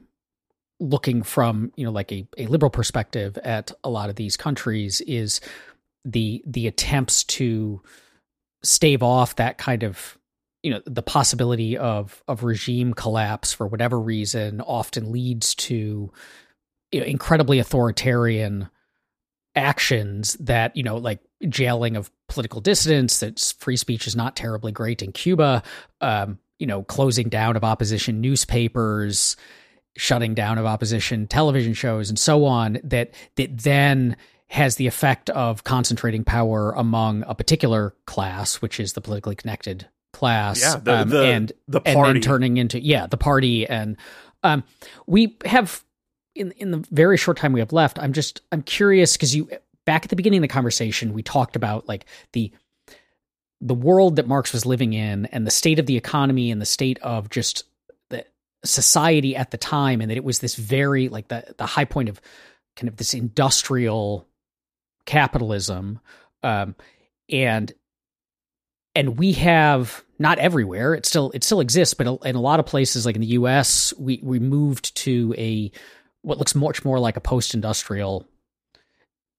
[0.78, 5.00] looking from you know like a, a liberal perspective at a lot of these countries
[5.02, 5.40] is
[6.04, 7.80] the the attempts to
[8.62, 10.18] stave off that kind of
[10.62, 16.12] you know the possibility of of regime collapse for whatever reason often leads to
[16.92, 18.68] you know, incredibly authoritarian
[19.56, 24.70] actions that you know like jailing of political dissidents that free speech is not terribly
[24.70, 25.62] great in cuba
[26.02, 29.34] um, you know closing down of opposition newspapers
[29.96, 34.14] shutting down of opposition television shows and so on that that then
[34.48, 39.88] has the effect of concentrating power among a particular class which is the politically connected
[40.12, 42.10] class yeah, the, um, the, and the party.
[42.10, 43.96] and turning into yeah the party and
[44.42, 44.62] um,
[45.06, 45.82] we have
[46.36, 49.48] in in the very short time we have left, I'm just I'm curious because you
[49.84, 52.52] back at the beginning of the conversation we talked about like the
[53.60, 56.66] the world that Marx was living in and the state of the economy and the
[56.66, 57.64] state of just
[58.10, 58.24] the
[58.64, 62.08] society at the time and that it was this very like the the high point
[62.08, 62.20] of
[62.76, 64.26] kind of this industrial
[65.06, 66.00] capitalism
[66.42, 66.74] um,
[67.30, 67.72] and
[68.94, 72.66] and we have not everywhere it still it still exists but in a lot of
[72.66, 75.70] places like in the US we we moved to a
[76.26, 78.26] what looks much more like a post-industrial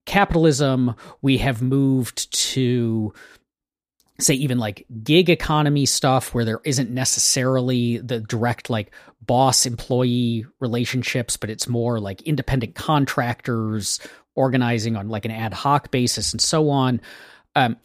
[0.05, 0.95] capitalism.
[1.21, 3.13] We have moved to
[4.19, 10.45] say even like gig economy stuff where there isn't necessarily the direct like boss employee
[10.59, 13.99] relationships but it's more like independent contractors
[14.33, 16.99] organizing on like an ad hoc basis and so on
[17.55, 17.77] um,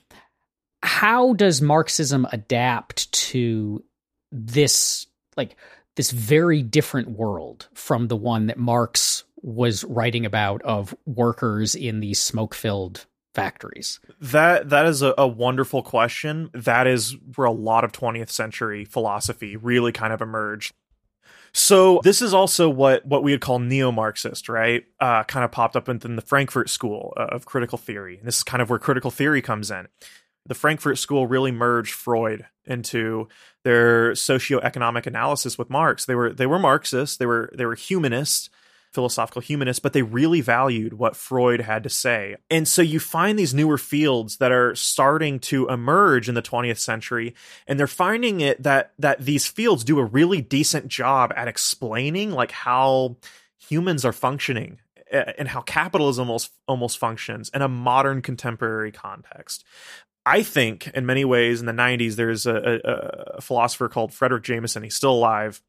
[0.83, 3.85] how does Marxism adapt to
[4.31, 5.57] this like
[5.97, 12.01] this very different world from the one that Marx was writing about of workers in
[12.01, 14.01] these smoke-filled factories?
[14.21, 16.51] That that is a, a, wonderful question.
[16.55, 20.73] That is where a lot of 20th century philosophy really kind of emerged.
[21.55, 24.85] So this is also what what we would call neo-Marxist, right?
[25.01, 28.19] Uh, kind of popped up within the Frankfurt School of critical theory.
[28.19, 29.89] And this is kind of where critical theory comes in.
[30.47, 33.29] The Frankfurt School really merged Freud into
[33.65, 36.05] their socioeconomic analysis with Marx.
[36.05, 38.51] They were they were Marxists, they were they were humanists,
[38.93, 42.37] philosophical humanists, but they really valued what Freud had to say.
[42.51, 46.79] And so you find these newer fields that are starting to emerge in the 20th
[46.79, 47.35] century,
[47.67, 52.33] and they're finding it that that these fields do a really decent job at explaining
[52.33, 53.17] like how
[53.59, 54.79] humans are functioning
[55.13, 59.65] and how capitalism almost, almost functions in a modern contemporary context.
[60.25, 64.43] I think in many ways in the 90s, there's a, a, a philosopher called Fredric
[64.43, 64.83] Jameson.
[64.83, 65.61] He's still alive.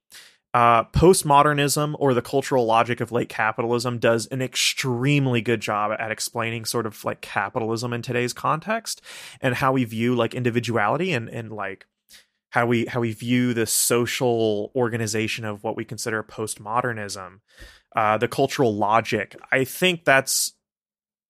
[0.53, 6.11] Uh, postmodernism or the cultural logic of late capitalism does an extremely good job at
[6.11, 9.01] explaining sort of like capitalism in today's context
[9.41, 11.87] and how we view like individuality and, and like
[12.51, 17.39] how we how we view the social organization of what we consider postmodernism,
[17.95, 19.35] uh, the cultural logic.
[19.51, 20.53] I think that's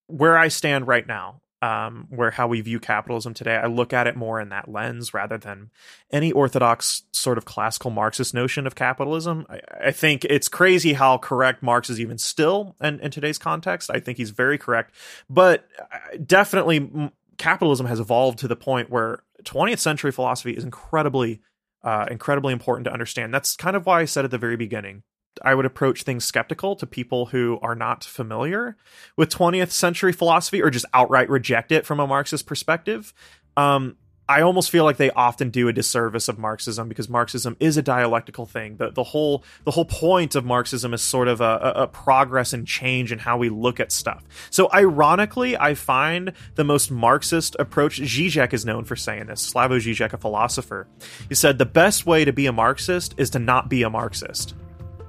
[0.08, 4.06] where I stand right now um, where how we view capitalism today, I look at
[4.06, 5.72] it more in that lens rather than
[6.12, 9.46] any orthodox sort of classical Marxist notion of capitalism.
[9.50, 13.90] I, I think it's crazy how correct Marx is even still in, in today's context.
[13.90, 14.94] I think he's very correct,
[15.30, 21.40] but uh, definitely capitalism has evolved to the point where 20th century philosophy is incredibly,
[21.82, 23.34] uh, incredibly important to understand.
[23.34, 25.04] That's kind of why I said at the very beginning
[25.42, 28.78] I would approach things skeptical to people who are not familiar
[29.18, 33.14] with 20th century philosophy or just outright reject it from a Marxist perspective.
[33.58, 37.76] Um, I almost feel like they often do a disservice of Marxism because Marxism is
[37.76, 38.78] a dialectical thing.
[38.78, 42.66] The the whole the whole point of Marxism is sort of a, a, progress and
[42.66, 44.24] change in how we look at stuff.
[44.50, 48.00] So ironically, I find the most Marxist approach.
[48.00, 49.54] Zizek is known for saying this.
[49.54, 50.88] Slavoj Zizek, a philosopher,
[51.28, 54.56] he said the best way to be a Marxist is to not be a Marxist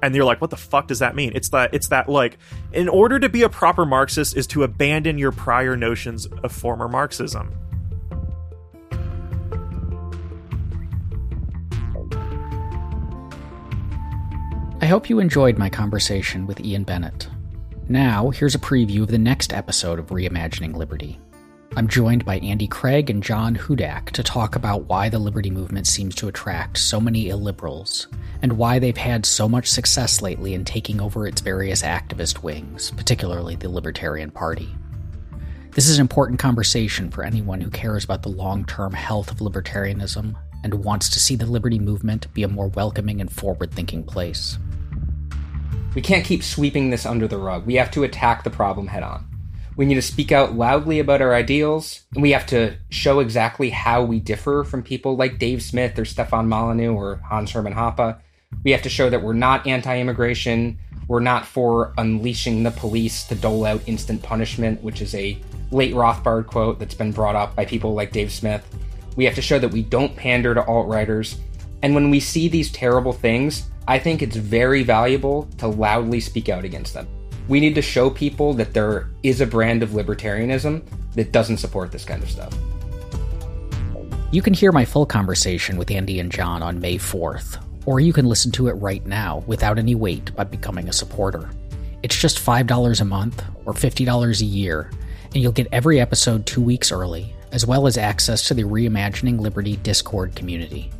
[0.01, 2.37] and you're like what the fuck does that mean it's that it's that like
[2.73, 6.87] in order to be a proper marxist is to abandon your prior notions of former
[6.87, 7.53] marxism
[14.81, 17.27] I hope you enjoyed my conversation with Ian Bennett.
[17.89, 21.19] Now, here's a preview of the next episode of Reimagining Liberty.
[21.75, 25.87] I'm joined by Andy Craig and John Hudak to talk about why the liberty movement
[25.87, 28.07] seems to attract so many illiberals
[28.41, 32.91] and why they've had so much success lately in taking over its various activist wings,
[32.91, 34.69] particularly the Libertarian Party.
[35.71, 39.39] This is an important conversation for anyone who cares about the long term health of
[39.39, 44.03] libertarianism and wants to see the liberty movement be a more welcoming and forward thinking
[44.03, 44.57] place.
[45.93, 47.65] We can't keep sweeping this under the rug.
[47.65, 49.27] We have to attack the problem head on.
[49.77, 53.69] We need to speak out loudly about our ideals, and we have to show exactly
[53.69, 58.17] how we differ from people like Dave Smith or Stefan Molyneux or Hans Hermann Hoppe.
[58.63, 63.25] We have to show that we're not anti immigration, we're not for unleashing the police
[63.25, 65.37] to dole out instant punishment, which is a
[65.71, 68.65] late Rothbard quote that's been brought up by people like Dave Smith.
[69.17, 71.37] We have to show that we don't pander to alt righters.
[71.83, 76.49] And when we see these terrible things, I think it's very valuable to loudly speak
[76.49, 77.07] out against them.
[77.47, 80.83] We need to show people that there is a brand of libertarianism
[81.13, 82.53] that doesn't support this kind of stuff.
[84.31, 88.11] You can hear my full conversation with Andy and John on May 4th, or you
[88.11, 91.49] can listen to it right now without any wait by becoming a supporter.
[92.03, 94.91] It's just $5 a month or $50 a year,
[95.25, 99.39] and you'll get every episode two weeks early, as well as access to the Reimagining
[99.39, 100.91] Liberty Discord community.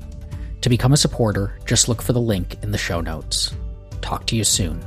[0.61, 3.53] To become a supporter, just look for the link in the show notes.
[4.01, 4.79] Talk to you soon.